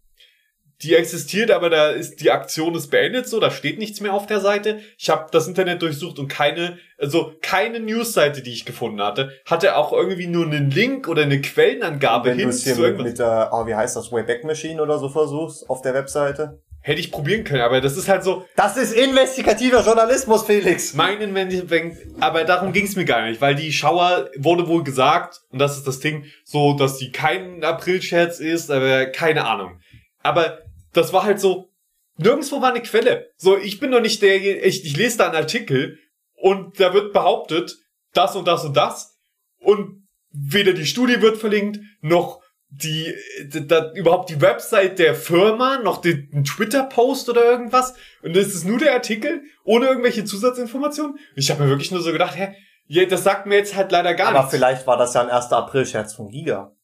[0.82, 4.26] die existiert, aber da ist die Aktion ist beendet, so da steht nichts mehr auf
[4.26, 4.80] der Seite.
[4.98, 9.76] Ich habe das Internet durchsucht und keine, also keine Newsseite, die ich gefunden hatte, hatte
[9.76, 13.06] auch irgendwie nur einen Link oder eine Quellenangabe hin zu mit, irgendwas.
[13.06, 16.60] mit der, oh, wie heißt das, Wayback Machine oder so versuchst auf der Webseite.
[16.82, 20.94] Hätte ich probieren können, aber das ist halt so, Das ist investigativer Journalismus, Felix.
[20.94, 24.84] meinen, wenn wenn, aber darum ging es mir gar nicht, weil die Schauer wurde wohl
[24.84, 29.80] gesagt, und das ist das Ding, so, dass die kein April-Scherz ist, aber keine Ahnung.
[30.22, 30.58] Aber
[30.96, 31.70] das war halt so,
[32.16, 33.30] nirgendwo war eine Quelle.
[33.36, 35.98] So, ich bin doch nicht der, ich, ich lese da einen Artikel
[36.34, 37.76] und da wird behauptet,
[38.12, 39.18] das und das und das
[39.58, 43.14] und weder die Studie wird verlinkt, noch die,
[43.48, 47.94] da, überhaupt die Website der Firma, noch den, Twitter-Post oder irgendwas.
[48.22, 51.18] Und es ist nur der Artikel, ohne irgendwelche Zusatzinformationen.
[51.36, 52.54] Ich habe mir wirklich nur so gedacht, hä,
[52.86, 54.54] ja, das sagt mir jetzt halt leider gar Aber nichts.
[54.54, 55.52] vielleicht war das ja ein 1.
[55.52, 56.76] April-Scherz von Giga.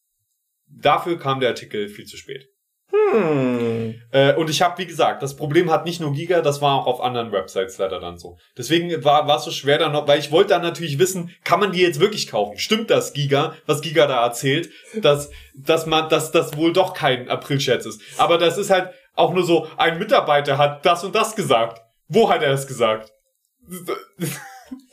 [0.67, 2.49] Dafür kam der Artikel viel zu spät.
[2.93, 3.95] Hm.
[4.11, 6.87] Äh, und ich habe, wie gesagt, das Problem hat nicht nur Giga, das war auch
[6.87, 8.37] auf anderen Websites leider dann so.
[8.57, 11.59] Deswegen war war es so schwer dann noch, weil ich wollte dann natürlich wissen, kann
[11.61, 12.59] man die jetzt wirklich kaufen?
[12.59, 17.31] Stimmt das Giga, was Giga da erzählt, dass dass man dass das wohl doch kein
[17.31, 18.03] Aprilscherz ist.
[18.19, 21.81] Aber das ist halt auch nur so, ein Mitarbeiter hat das und das gesagt.
[22.09, 23.11] Wo hat er das gesagt?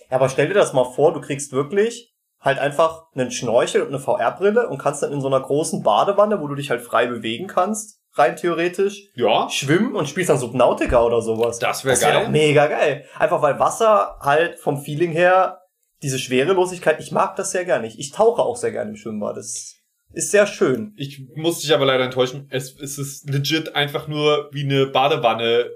[0.09, 3.89] Ja, aber stell dir das mal vor, du kriegst wirklich halt einfach einen Schnorchel und
[3.89, 7.08] eine VR-Brille und kannst dann in so einer großen Badewanne, wo du dich halt frei
[7.08, 11.60] bewegen kannst, rein theoretisch, Ja, schwimmen und spielst dann Subnautica oder sowas.
[11.60, 12.23] das wäre Das wäre geil.
[12.23, 13.06] doch mega geil.
[13.17, 15.60] Einfach weil Wasser halt vom Feeling her,
[16.02, 17.88] diese Schwerelosigkeit, ich mag das sehr gerne.
[17.88, 19.36] Ich, ich tauche auch sehr gerne im Schwimmbad.
[19.38, 19.75] Das
[20.13, 20.93] ist sehr schön.
[20.97, 22.47] Ich muss dich aber leider enttäuschen.
[22.49, 25.69] Es, es ist legit einfach nur wie eine Badewanne,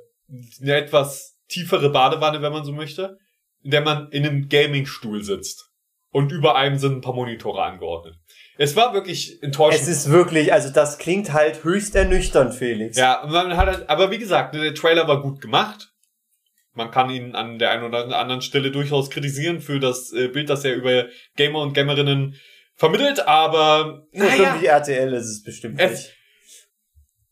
[0.61, 3.17] eine etwas tiefere Badewanne, wenn man so möchte,
[3.61, 5.69] in der man in einem Gaming-Stuhl sitzt.
[6.13, 8.15] Und über einem sind ein paar Monitore angeordnet.
[8.57, 9.81] Es war wirklich enttäuschend.
[9.81, 12.95] Es ist wirklich, also das klingt halt höchst ernüchternd, Felix.
[12.97, 15.89] ja, man hat halt, aber wie gesagt, der Trailer war gut gemacht.
[16.75, 20.49] Man kann ihn an der einen oder anderen Stelle durchaus kritisieren für das äh, Bild,
[20.49, 22.35] das er über Gamer und Gamerinnen
[22.75, 26.13] vermittelt, aber naja, wie RTL ist es bestimmt Es- nicht.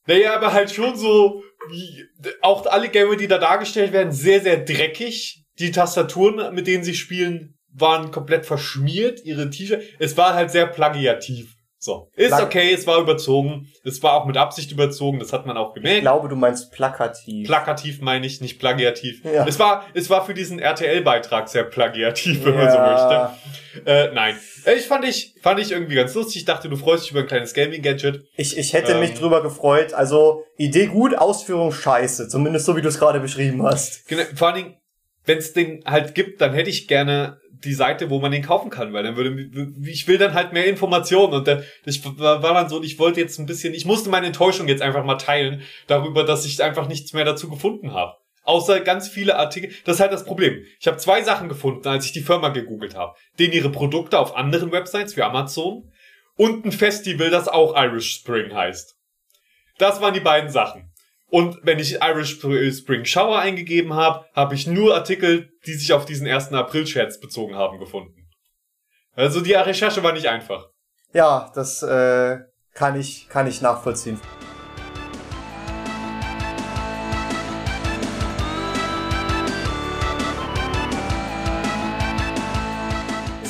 [0.08, 2.04] Naja, aber halt schon so, wie,
[2.42, 5.46] auch alle Gamer, die da dargestellt werden, sehr, sehr dreckig.
[5.60, 9.86] Die Tastaturen, mit denen sie spielen, waren komplett verschmiert, ihre T-Shirts.
[10.00, 11.56] Es war halt sehr plagiativ.
[11.84, 12.10] So.
[12.16, 13.68] Ist Plag- okay, es war überzogen.
[13.84, 16.02] Es war auch mit Absicht überzogen, das hat man auch Ich gemerkt.
[16.02, 17.48] glaube, du meinst plakativ.
[17.48, 19.24] Plakativ meine ich, nicht plagiativ.
[19.26, 19.48] Ja.
[19.48, 23.30] Es war, es war für diesen RTL-Beitrag sehr plagiativ, wenn man so möchte.
[23.90, 24.36] Äh, nein.
[24.78, 26.36] Ich fand ich, fand ich irgendwie ganz lustig.
[26.38, 28.26] Ich dachte, du freust dich über ein kleines Gaming-Gadget.
[28.36, 29.00] Ich, ich hätte Ähm.
[29.00, 29.94] mich drüber gefreut.
[29.96, 32.28] Also, Idee gut, Ausführung scheiße.
[32.28, 34.08] Zumindest so, wie du es gerade beschrieben hast.
[34.08, 34.76] Genau, vor allen Dingen,
[35.26, 38.70] wenn es den halt gibt, dann hätte ich gerne die Seite, wo man den kaufen
[38.70, 39.50] kann, weil dann würde
[39.90, 43.40] ich will dann halt mehr Informationen und dann, ich war dann so, ich wollte jetzt
[43.40, 47.14] ein bisschen, ich musste meine Enttäuschung jetzt einfach mal teilen darüber, dass ich einfach nichts
[47.14, 48.16] mehr dazu gefunden habe.
[48.44, 49.72] Außer ganz viele Artikel.
[49.86, 50.66] Das ist halt das Problem.
[50.80, 53.16] Ich habe zwei Sachen gefunden, als ich die Firma gegoogelt habe.
[53.38, 55.92] Den ihre Produkte auf anderen Websites wie Amazon
[56.36, 58.98] und ein Festival, das auch Irish Spring heißt.
[59.78, 60.91] Das waren die beiden Sachen.
[61.32, 62.42] Und wenn ich Irish
[62.78, 66.52] Spring Shower eingegeben habe, habe ich nur Artikel, die sich auf diesen 1.
[66.52, 68.30] April-Scherz bezogen haben, gefunden.
[69.14, 70.68] Also die Recherche war nicht einfach.
[71.14, 72.40] Ja, das äh,
[72.74, 74.20] kann ich kann ich nachvollziehen.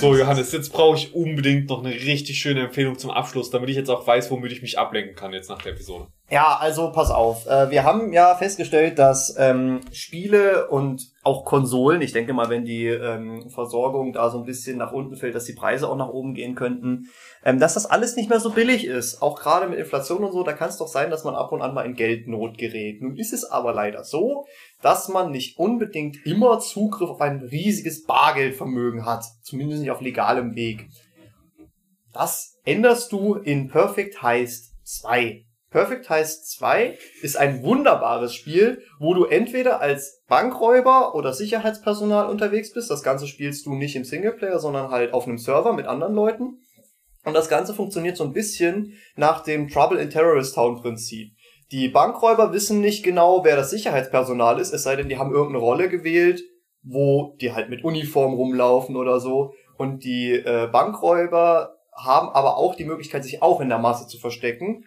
[0.02, 3.76] So, Johannes, jetzt brauche ich unbedingt noch eine richtig schöne Empfehlung zum Abschluss, damit ich
[3.76, 6.08] jetzt auch weiß, womit ich mich ablenken kann jetzt nach der Episode.
[6.32, 7.46] Ja, also pass auf.
[7.46, 12.66] Äh, wir haben ja festgestellt, dass ähm, Spiele und auch Konsolen, ich denke mal, wenn
[12.66, 16.10] die ähm, Versorgung da so ein bisschen nach unten fällt, dass die Preise auch nach
[16.10, 17.10] oben gehen könnten,
[17.46, 19.22] ähm, dass das alles nicht mehr so billig ist.
[19.22, 21.62] Auch gerade mit Inflation und so, da kann es doch sein, dass man ab und
[21.62, 23.04] an mal in Geldnot gerät.
[23.04, 24.46] Nun ist es aber leider so,
[24.82, 29.26] dass man nicht unbedingt immer Zugriff auf ein riesiges Bargeldvermögen hat.
[29.44, 30.90] Zumindest nicht auf legalem Weg.
[32.14, 35.46] Das änderst du in Perfect Heist 2.
[35.70, 42.74] Perfect Heist 2 ist ein wunderbares Spiel, wo du entweder als Bankräuber oder Sicherheitspersonal unterwegs
[42.74, 42.92] bist.
[42.92, 46.60] Das Ganze spielst du nicht im Singleplayer, sondern halt auf einem Server mit anderen Leuten.
[47.24, 51.34] Und das Ganze funktioniert so ein bisschen nach dem Trouble in Terrorist Town Prinzip.
[51.72, 55.64] Die Bankräuber wissen nicht genau, wer das Sicherheitspersonal ist, es sei denn, die haben irgendeine
[55.64, 56.42] Rolle gewählt,
[56.84, 59.54] wo die halt mit Uniform rumlaufen oder so.
[59.78, 64.18] Und die äh, Bankräuber haben aber auch die Möglichkeit, sich auch in der Masse zu
[64.18, 64.84] verstecken.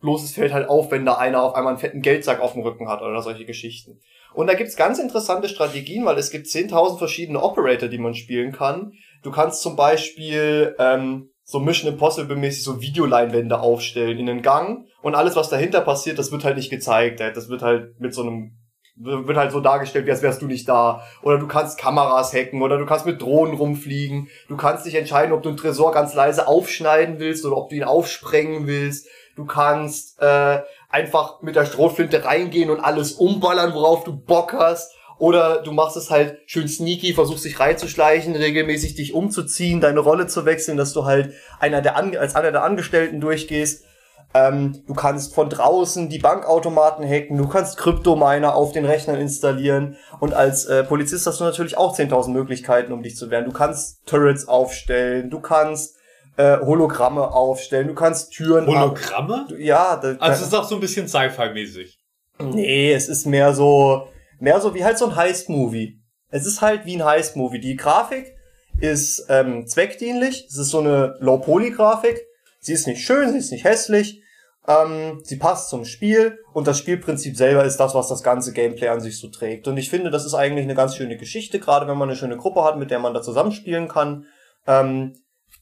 [0.00, 2.62] Bloß es fällt halt auf, wenn da einer auf einmal einen fetten Geldsack auf dem
[2.62, 4.00] Rücken hat oder solche Geschichten.
[4.32, 8.52] Und da gibt's ganz interessante Strategien, weil es gibt 10.000 verschiedene Operator, die man spielen
[8.52, 8.92] kann.
[9.22, 14.86] Du kannst zum Beispiel ähm, so Mission Impossible mäßig so Videoleinwände aufstellen in den Gang
[15.02, 17.20] und alles, was dahinter passiert, das wird halt nicht gezeigt.
[17.20, 18.56] Das wird halt mit so einem
[19.02, 21.02] wird halt so dargestellt, wie als wärst du nicht da.
[21.22, 24.28] Oder du kannst Kameras hacken oder du kannst mit Drohnen rumfliegen.
[24.48, 27.76] Du kannst dich entscheiden, ob du einen Tresor ganz leise aufschneiden willst oder ob du
[27.76, 29.08] ihn aufsprengen willst.
[29.36, 34.92] Du kannst äh, einfach mit der Strohflinte reingehen und alles umballern, worauf du Bock hast.
[35.20, 40.26] Oder du machst es halt schön sneaky, versuchst dich reinzuschleichen, regelmäßig dich umzuziehen, deine Rolle
[40.26, 43.84] zu wechseln, dass du halt einer der An als einer der Angestellten durchgehst.
[44.32, 49.96] Ähm, du kannst von draußen die Bankautomaten hacken, du kannst Kryptominer auf den Rechnern installieren
[50.20, 53.44] und als äh, Polizist hast du natürlich auch 10.000 Möglichkeiten, um dich zu wehren.
[53.44, 55.96] Du kannst Turrets aufstellen, du kannst
[56.38, 58.66] äh, Hologramme aufstellen, du kannst Türen...
[58.66, 59.46] Hologramme?
[59.50, 59.96] Ab ja.
[59.96, 61.98] Da, also es ist auch so ein bisschen Sci-Fi-mäßig.
[62.38, 64.08] Nee, es ist mehr so,
[64.40, 66.00] mehr so wie halt so ein Heist-Movie.
[66.30, 67.60] Es ist halt wie ein Heist-Movie.
[67.60, 68.36] Die Grafik
[68.80, 72.26] ist ähm, zweckdienlich, es ist so eine Low-Poly-Grafik,
[72.60, 74.22] Sie ist nicht schön, sie ist nicht hässlich.
[74.68, 78.88] Ähm, sie passt zum Spiel und das Spielprinzip selber ist das, was das ganze Gameplay
[78.88, 79.66] an sich so trägt.
[79.66, 82.36] Und ich finde, das ist eigentlich eine ganz schöne Geschichte, gerade wenn man eine schöne
[82.36, 84.26] Gruppe hat, mit der man da zusammenspielen kann.
[84.66, 85.14] Ähm,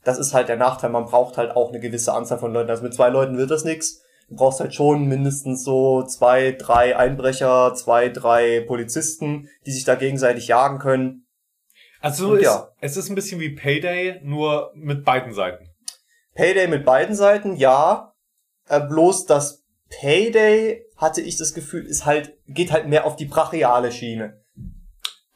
[0.05, 2.71] das ist halt der Nachteil, man braucht halt auch eine gewisse Anzahl von Leuten.
[2.71, 4.03] Also mit zwei Leuten wird das nix.
[4.29, 9.95] Du brauchst halt schon mindestens so zwei, drei Einbrecher, zwei, drei Polizisten, die sich da
[9.95, 11.27] gegenseitig jagen können.
[12.01, 12.71] Also ist, ja.
[12.81, 15.69] es ist ein bisschen wie Payday, nur mit beiden Seiten.
[16.35, 18.13] Payday mit beiden Seiten, ja.
[18.69, 23.25] Äh, bloß das Payday, hatte ich das Gefühl, ist halt, geht halt mehr auf die
[23.25, 24.45] brachiale Schiene.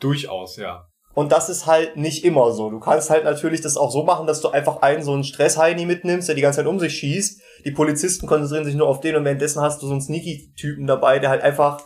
[0.00, 0.91] Durchaus, ja.
[1.14, 2.70] Und das ist halt nicht immer so.
[2.70, 5.84] Du kannst halt natürlich das auch so machen, dass du einfach einen so einen Stressheini
[5.84, 7.40] mitnimmst, der die ganze Zeit um sich schießt.
[7.64, 11.18] Die Polizisten konzentrieren sich nur auf den und währenddessen hast du so einen Sneaky-Typen dabei,
[11.18, 11.82] der halt einfach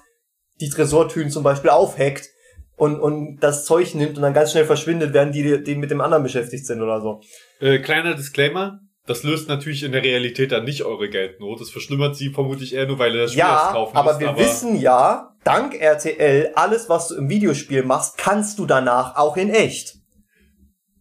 [0.60, 2.28] die Tresortüren zum Beispiel aufhackt
[2.76, 6.00] und, und das Zeug nimmt und dann ganz schnell verschwindet, während die, die mit dem
[6.00, 7.20] anderen beschäftigt sind oder so.
[7.60, 8.80] Äh, kleiner Disclaimer.
[9.07, 11.61] Das löst natürlich in der Realität dann nicht eure Geldnot.
[11.61, 14.20] Das verschlimmert sie vermutlich eher nur, weil ihr das Spiel ja, erst kaufen aber müsst.
[14.20, 18.66] Wir aber wir wissen ja, dank RTL, alles, was du im Videospiel machst, kannst du
[18.66, 19.94] danach auch in echt.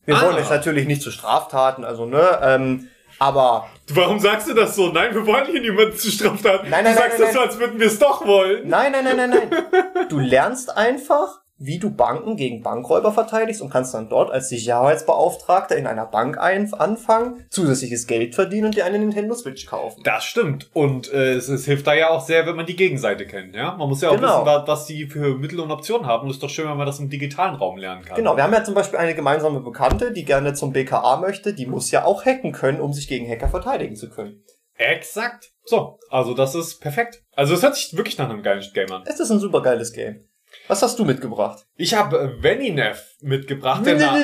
[0.06, 0.22] Wir ah.
[0.22, 2.88] wollen jetzt natürlich nicht zu Straftaten, also ne, ähm,
[3.18, 3.68] aber.
[3.92, 4.90] Warum sagst du das so?
[4.90, 6.70] Nein, wir wollen hier niemanden zu Straftaten.
[6.70, 8.68] Nein, nein, du nein, sagst nein, das so, als würden wir es doch wollen.
[8.68, 10.08] Nein, nein, nein, nein, nein.
[10.10, 15.78] Du lernst einfach, wie du Banken gegen Bankräuber verteidigst und kannst dann dort als Sicherheitsbeauftragter
[15.78, 20.02] in einer Bank anfangen, zusätzliches Geld verdienen und dir eine Nintendo Switch kaufen.
[20.04, 20.70] Das stimmt.
[20.74, 23.56] Und äh, es, es hilft da ja auch sehr, wenn man die Gegenseite kennt.
[23.56, 24.46] Ja, Man muss ja auch genau.
[24.46, 26.24] wissen, was die für Mittel und Optionen haben.
[26.24, 28.18] Und es ist doch schön, wenn man das im digitalen Raum lernen kann.
[28.18, 31.54] Genau, wir haben ja zum Beispiel eine gemeinsame Bekannte, die gerne zum BKA möchte.
[31.54, 34.44] Die muss ja auch hacken können, um sich gegen Hacker verteidigen zu können.
[34.78, 35.54] Exakt.
[35.64, 37.24] So, also das ist perfekt.
[37.34, 39.04] Also es hört sich wirklich nach einem geilen Game an.
[39.06, 40.28] Es ist ein super geiles Game.
[40.68, 41.64] Was hast du mitgebracht?
[41.78, 43.86] Ich habe äh, Veninev mitgebracht.
[43.86, 44.18] Der, Na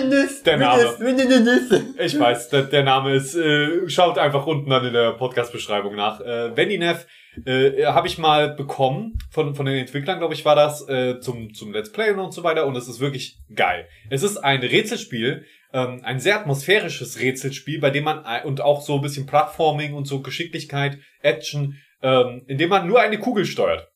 [0.45, 0.97] der Name.
[1.99, 6.19] Ich weiß, der, der Name ist, äh, schaut einfach unten dann in der Podcast-Beschreibung nach.
[6.19, 7.05] Äh, Veninev
[7.45, 11.53] äh, habe ich mal bekommen von, von den Entwicklern, glaube ich, war das, äh, zum,
[11.53, 12.65] zum Let's Play und so weiter.
[12.65, 13.87] Und es ist wirklich geil.
[14.09, 18.81] Es ist ein Rätselspiel, ähm, ein sehr atmosphärisches Rätselspiel, bei dem man, äh, und auch
[18.81, 23.45] so ein bisschen Plattforming und so Geschicklichkeit, Action, ähm, in dem man nur eine Kugel
[23.45, 23.90] steuert.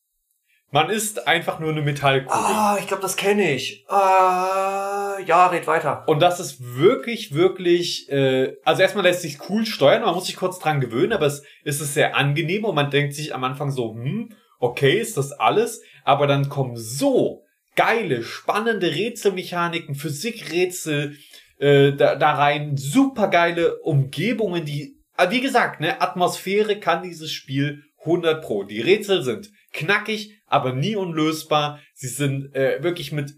[0.71, 2.37] Man ist einfach nur eine Metallkugel.
[2.37, 3.85] Ah, ich glaube, das kenne ich.
[3.87, 6.03] Ah, ja, red weiter.
[6.07, 10.35] Und das ist wirklich, wirklich, äh, also erstmal lässt sich cool steuern, man muss sich
[10.35, 13.71] kurz dran gewöhnen, aber es ist es sehr angenehm und man denkt sich am Anfang
[13.71, 15.81] so, hm, okay, ist das alles?
[16.03, 17.43] Aber dann kommen so
[17.75, 21.15] geile, spannende Rätselmechaniken, Physikrätsel
[21.59, 27.31] äh, da, da rein, super geile Umgebungen, die, äh, wie gesagt, ne, Atmosphäre kann dieses
[27.31, 28.63] Spiel 100 pro.
[28.63, 31.79] Die Rätsel sind knackig, aber nie unlösbar.
[31.93, 33.35] Sie sind äh, wirklich mit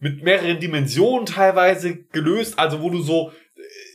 [0.00, 3.32] mit mehreren Dimensionen teilweise gelöst, also wo du so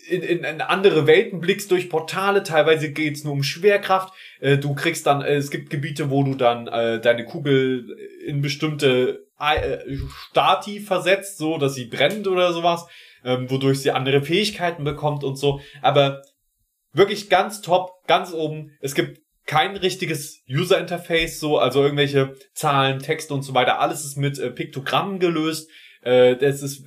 [0.09, 4.13] äh, in, in, in andere Welten blickst durch Portale, teilweise geht's nur um Schwerkraft.
[4.41, 8.41] Äh, du kriegst dann, äh, es gibt Gebiete, wo du dann äh, deine Kugel in
[8.41, 9.77] bestimmte äh,
[10.29, 12.85] Stati versetzt, so dass sie brennt oder sowas,
[13.23, 15.61] ähm, wodurch sie andere Fähigkeiten bekommt und so.
[15.81, 16.21] Aber
[16.91, 18.77] wirklich ganz top, ganz oben.
[18.81, 23.79] Es gibt kein richtiges User Interface, so, also irgendwelche Zahlen, Texte und so weiter.
[23.79, 25.69] Alles ist mit äh, Piktogrammen gelöst.
[26.01, 26.85] Äh, das ist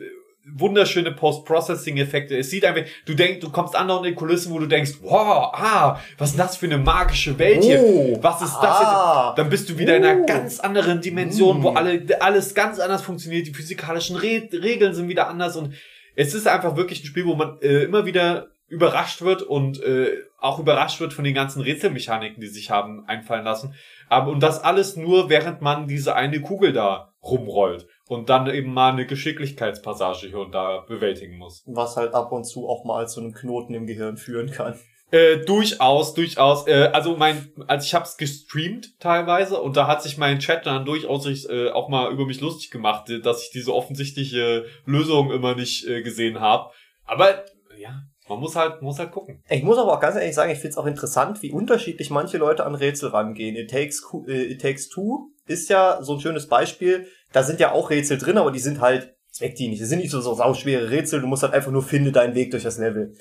[0.55, 2.39] wunderschöne Post-Processing-Effekte.
[2.39, 5.51] Es sieht einfach, du denkst, du kommst an in die Kulissen, wo du denkst, wow,
[5.53, 7.81] ah, was ist das für eine magische Welt hier?
[7.81, 9.39] Oh, was ist das ah, jetzt?
[9.39, 11.77] Dann bist du wieder in einer oh, ganz anderen Dimension, wo mm.
[11.77, 13.47] alle, alles ganz anders funktioniert.
[13.47, 15.75] Die physikalischen Re Regeln sind wieder anders und
[16.15, 20.23] es ist einfach wirklich ein Spiel, wo man äh, immer wieder überrascht wird und äh,
[20.39, 23.75] auch überrascht wird von den ganzen Rätselmechaniken, die sich haben einfallen lassen.
[24.09, 28.73] Aber und das alles nur, während man diese eine Kugel da rumrollt und dann eben
[28.73, 31.63] mal eine Geschicklichkeitspassage hier und da bewältigen muss.
[31.67, 34.79] Was halt ab und zu auch mal zu einem Knoten im Gehirn führen kann.
[35.13, 36.67] Äh, durchaus, durchaus.
[36.67, 40.85] Äh, also mein, als ich hab's gestreamt teilweise und da hat sich mein Chat dann
[40.85, 45.87] durchaus äh, auch mal über mich lustig gemacht, dass ich diese offensichtliche Lösung immer nicht
[45.87, 46.73] äh, gesehen habe.
[47.05, 47.45] Aber
[47.79, 49.43] ja, man muss halt, muss halt gucken.
[49.49, 52.39] Ich muss aber auch ganz ehrlich sagen, ich finde es auch interessant, wie unterschiedlich manche
[52.39, 53.57] Leute an Rätsel rangehen.
[53.57, 57.07] It Takes, äh, It Takes Two ist ja so ein schönes Beispiel.
[57.33, 59.79] Da sind ja auch Rätsel drin, aber die sind halt zweckdienlich.
[59.79, 61.21] Die sind nicht so, so sauschwere Rätsel.
[61.21, 63.15] Du musst halt einfach nur finde deinen Weg durch das Level.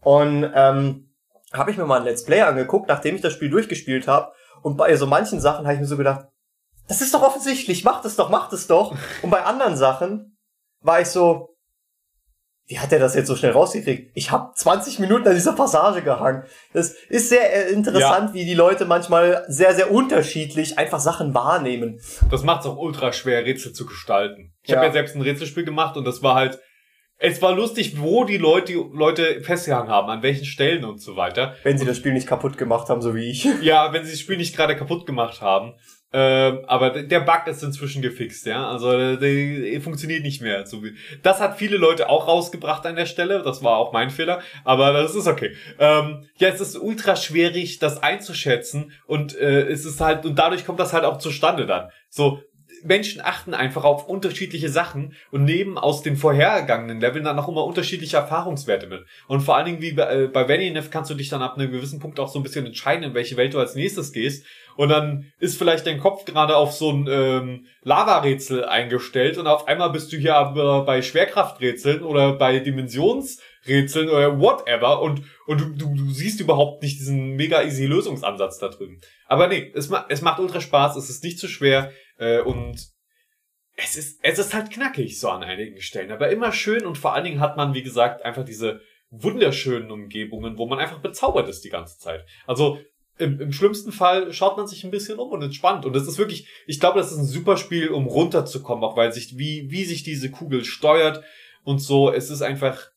[0.00, 1.14] Und ähm,
[1.52, 4.32] habe ich mir mal ein Let's Play angeguckt, nachdem ich das Spiel durchgespielt habe.
[4.62, 6.26] Und bei so manchen Sachen habe ich mir so gedacht,
[6.88, 8.96] das ist doch offensichtlich, mach das doch, mach das doch.
[9.22, 10.36] Und bei anderen Sachen
[10.80, 11.57] war ich so,
[12.68, 14.10] wie hat er das jetzt so schnell rausgekriegt?
[14.14, 16.42] Ich habe 20 Minuten an dieser Passage gehangen.
[16.74, 18.34] Das ist sehr äh, interessant, ja.
[18.34, 21.98] wie die Leute manchmal sehr, sehr unterschiedlich einfach Sachen wahrnehmen.
[22.30, 24.52] Das macht es auch ultra schwer, Rätsel zu gestalten.
[24.62, 24.76] Ich ja.
[24.76, 26.58] habe ja selbst ein Rätselspiel gemacht und das war halt,
[27.16, 31.16] es war lustig, wo die Leute, die Leute festgehangen haben, an welchen Stellen und so
[31.16, 31.56] weiter.
[31.62, 33.48] Wenn sie das Spiel nicht kaputt gemacht haben, so wie ich.
[33.62, 35.74] Ja, wenn sie das Spiel nicht gerade kaputt gemacht haben.
[36.10, 38.66] Ähm, aber der Bug ist inzwischen gefixt, ja.
[38.66, 40.64] Also der, der funktioniert nicht mehr.
[41.22, 43.42] Das hat viele Leute auch rausgebracht an der Stelle.
[43.42, 45.54] Das war auch mein Fehler, aber das ist okay.
[45.78, 50.64] Ähm, ja, es ist ultra schwierig, das einzuschätzen und äh, es ist halt und dadurch
[50.64, 51.90] kommt das halt auch zustande dann.
[52.08, 52.40] So
[52.84, 57.64] Menschen achten einfach auf unterschiedliche Sachen und nehmen aus den vorhergegangenen Leveln dann auch immer
[57.64, 59.04] unterschiedliche Erfahrungswerte mit.
[59.26, 61.70] Und vor allen Dingen wie bei, äh, bei Vaninev kannst du dich dann ab einem
[61.70, 64.44] gewissen Punkt auch so ein bisschen entscheiden, in welche Welt du als nächstes gehst.
[64.78, 69.66] Und dann ist vielleicht dein Kopf gerade auf so ein ähm, Lava-Rätsel eingestellt und auf
[69.66, 75.64] einmal bist du hier aber bei Schwerkrafträtseln oder bei Dimensionsrätseln oder whatever und, und du,
[75.70, 79.00] du, du siehst überhaupt nicht diesen mega easy Lösungsansatz da drüben.
[79.26, 82.76] Aber nee, es, ma es macht ultra Spaß, es ist nicht zu schwer äh, und
[83.74, 87.14] es ist, es ist halt knackig so an einigen Stellen, aber immer schön und vor
[87.14, 91.64] allen Dingen hat man, wie gesagt, einfach diese wunderschönen Umgebungen, wo man einfach bezaubert ist
[91.64, 92.24] die ganze Zeit.
[92.46, 92.78] Also
[93.18, 95.84] im, im schlimmsten Fall schaut man sich ein bisschen um und entspannt.
[95.84, 99.12] Und das ist wirklich, ich glaube, das ist ein super Spiel, um runterzukommen, auch weil
[99.12, 101.22] sich, wie, wie sich diese Kugel steuert
[101.64, 102.12] und so.
[102.12, 102.90] Es ist einfach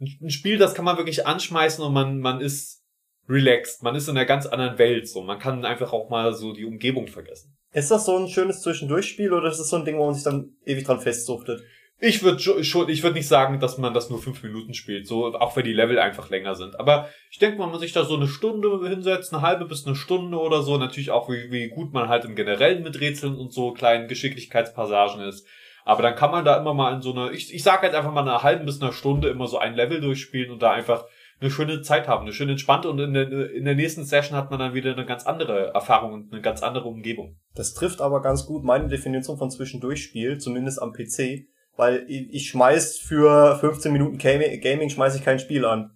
[0.00, 2.84] ein Spiel, das kann man wirklich anschmeißen und man, man ist
[3.28, 3.82] relaxed.
[3.82, 5.22] Man ist in einer ganz anderen Welt, so.
[5.22, 7.56] Man kann einfach auch mal so die Umgebung vergessen.
[7.72, 10.24] Ist das so ein schönes Zwischendurchspiel oder ist das so ein Ding, wo man sich
[10.24, 11.62] dann ewig dran festsuchtet?
[12.00, 15.34] Ich würde schon, ich würde nicht sagen, dass man das nur fünf Minuten spielt, so
[15.34, 16.78] auch wenn die Level einfach länger sind.
[16.78, 19.96] Aber ich denke, man muss sich da so eine Stunde hinsetzt, eine halbe bis eine
[19.96, 20.76] Stunde oder so.
[20.76, 25.22] Natürlich auch, wie, wie gut man halt im Generellen mit Rätseln und so kleinen Geschicklichkeitspassagen
[25.22, 25.44] ist.
[25.84, 28.12] Aber dann kann man da immer mal in so einer, ich, ich sage jetzt einfach
[28.12, 31.04] mal eine halben bis eine Stunde immer so ein Level durchspielen und da einfach
[31.40, 34.50] eine schöne Zeit haben, eine schöne entspannte und in der, in der nächsten Session hat
[34.50, 37.38] man dann wieder eine ganz andere Erfahrung und eine ganz andere Umgebung.
[37.54, 41.46] Das trifft aber ganz gut meine Definition von Zwischendurchspiel, zumindest am PC,
[41.78, 45.92] weil ich, schmeiß für 15 Minuten Gaming, schmeiß ich kein Spiel an.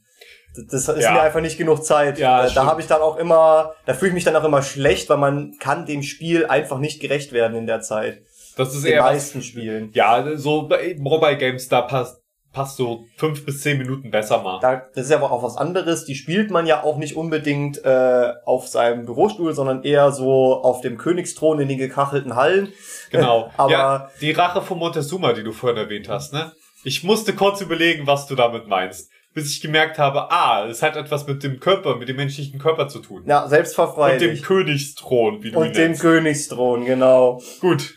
[0.70, 1.12] Das ist Ja.
[1.12, 2.18] mir einfach nicht genug Zeit.
[2.18, 4.62] Ja, Äh, da habe ich dann auch immer, da fühle ich mich dann auch immer
[4.62, 8.22] schlecht, weil man kann dem Spiel einfach nicht gerecht werden in der Zeit.
[8.57, 9.91] Das ist Den eher was, meisten Spielen.
[9.95, 12.22] ja, so bei Mobile Games, da passt,
[12.53, 14.61] passt so fünf bis zehn Minuten besser mal.
[14.61, 16.05] Da, das ist ja aber auch was anderes.
[16.05, 20.81] Die spielt man ja auch nicht unbedingt äh, auf seinem Bürostuhl, sondern eher so auf
[20.83, 22.73] dem Königsthron in den gekachelten Hallen.
[23.11, 23.51] Genau.
[23.57, 26.53] Aber ja, die Rache von Montezuma, die du vorhin erwähnt hast, ne?
[26.85, 29.11] Ich musste kurz überlegen, was du damit meinst.
[29.35, 32.89] Bis ich gemerkt habe, ah, es hat etwas mit dem Körper, mit dem menschlichen Körper
[32.89, 33.23] zu tun.
[33.27, 34.43] ja, Und dem selbstverfreilich.
[34.43, 36.03] Königsthron, wie du ihn Und dem nennst.
[36.03, 37.41] Königsthron, genau.
[37.61, 37.95] Gut.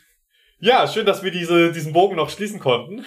[0.60, 3.06] Ja, schön, dass wir diese, diesen Bogen noch schließen konnten.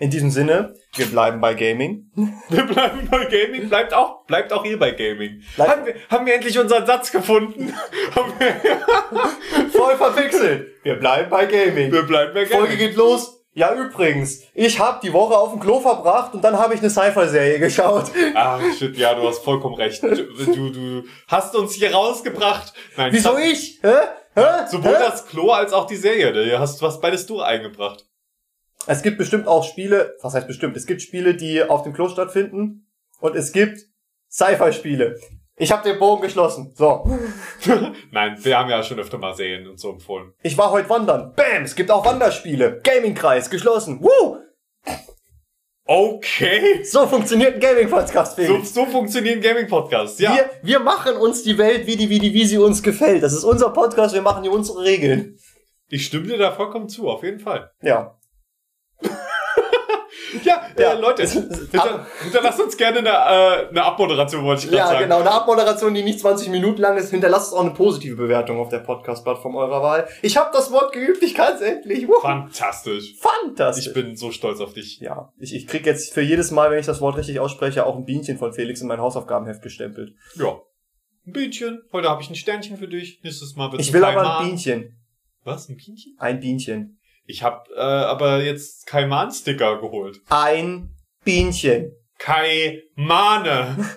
[0.00, 2.10] In diesem Sinne, wir bleiben bei Gaming.
[2.48, 3.68] Wir bleiben bei Gaming.
[3.68, 5.42] Bleibt auch, bleibt auch ihr bei Gaming.
[5.56, 7.72] Bleibt- Haben wir, haben wir endlich unseren Satz gefunden?
[8.14, 10.68] haben wir, Voll verpixelt.
[10.84, 11.92] Wir bleiben bei Gaming.
[11.92, 12.58] wir bleiben bei Gaming.
[12.66, 13.34] Folge geht los.
[13.54, 16.90] Ja, übrigens, ich habe die Woche auf dem Klo verbracht und dann habe ich eine
[16.90, 18.04] Sci-Fi-Serie geschaut.
[18.34, 20.00] Ah, shit, ja, du hast vollkommen recht.
[20.00, 22.72] Du, du, hast uns hier rausgebracht.
[22.96, 23.80] Nein, Wieso ich?
[23.82, 23.94] Hä?
[24.36, 24.66] Hä?
[24.70, 24.98] Sowohl Hä?
[25.00, 26.32] das Klo als auch die Serie.
[26.32, 28.04] Du hast was beides du eingebracht.
[28.88, 30.76] Es gibt bestimmt auch Spiele, was heißt bestimmt?
[30.76, 32.86] Es gibt Spiele, die auf dem Klo stattfinden
[33.20, 33.78] und es gibt
[34.30, 35.18] Sci-Fi-Spiele.
[35.56, 36.72] Ich habe den Bogen geschlossen.
[36.76, 37.04] So,
[38.12, 40.32] Nein, wir haben ja schon öfter mal Serien und so empfohlen.
[40.42, 41.32] ich war heute wandern.
[41.34, 42.80] Bam, es gibt auch Wanderspiele.
[42.84, 44.00] Gaming-Kreis, geschlossen.
[44.00, 44.38] Woo!
[45.84, 46.84] Okay.
[46.84, 48.74] So funktioniert ein Gaming-Podcast, So, Felix.
[48.74, 50.20] so funktionieren Gaming-Podcasts.
[50.20, 50.34] Ja.
[50.34, 53.22] Wir, wir machen uns die Welt, wie die, wie die, wie sie uns gefällt.
[53.22, 55.38] Das ist unser Podcast, wir machen hier unsere Regeln.
[55.88, 57.70] Ich stimme dir da vollkommen zu, auf jeden Fall.
[57.80, 58.17] Ja.
[60.44, 60.92] Ja, Ja.
[60.92, 65.00] Äh, Leute, hinter, hinterlasst uns gerne eine, äh, eine Abmoderation, wollte ich gerade Ja, sagen.
[65.04, 65.20] genau.
[65.20, 67.10] Eine Abmoderation, die nicht 20 Minuten lang ist.
[67.10, 70.08] Hinterlasst auch eine positive Bewertung auf der Podcast-Plattform eurer Wahl.
[70.22, 72.06] Ich habe das Wort geübt, ich kann es endlich.
[72.08, 72.20] Wuhu.
[72.20, 73.14] Fantastisch.
[73.18, 73.86] Fantastisch.
[73.88, 74.98] Ich bin so stolz auf dich.
[75.00, 77.96] ja, ich, ich krieg jetzt für jedes Mal, wenn ich das Wort richtig ausspreche, auch
[77.96, 80.14] ein Bienchen von Felix in mein Hausaufgabenheft gestempelt.
[80.36, 80.60] Ja.
[81.26, 81.82] Ein Bienchen.
[81.92, 83.20] Heute habe ich ein Sternchen für dich.
[83.22, 84.94] Nächstes Mal wird Ich will aber ein Bienchen.
[85.44, 85.68] Was?
[85.68, 86.16] Ein Bienchen?
[86.18, 86.97] Ein Bienchen.
[87.30, 90.22] Ich habe äh, aber jetzt Kaiman-Sticker geholt.
[90.30, 91.92] Ein Bienchen.
[92.18, 93.76] Kaimane.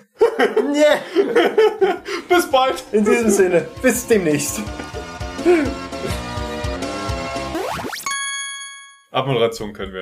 [0.72, 0.84] Nee.
[2.28, 2.82] Bis bald.
[2.92, 4.60] In diesem Sinne, bis demnächst.
[9.10, 10.00] Abmoderation können wir.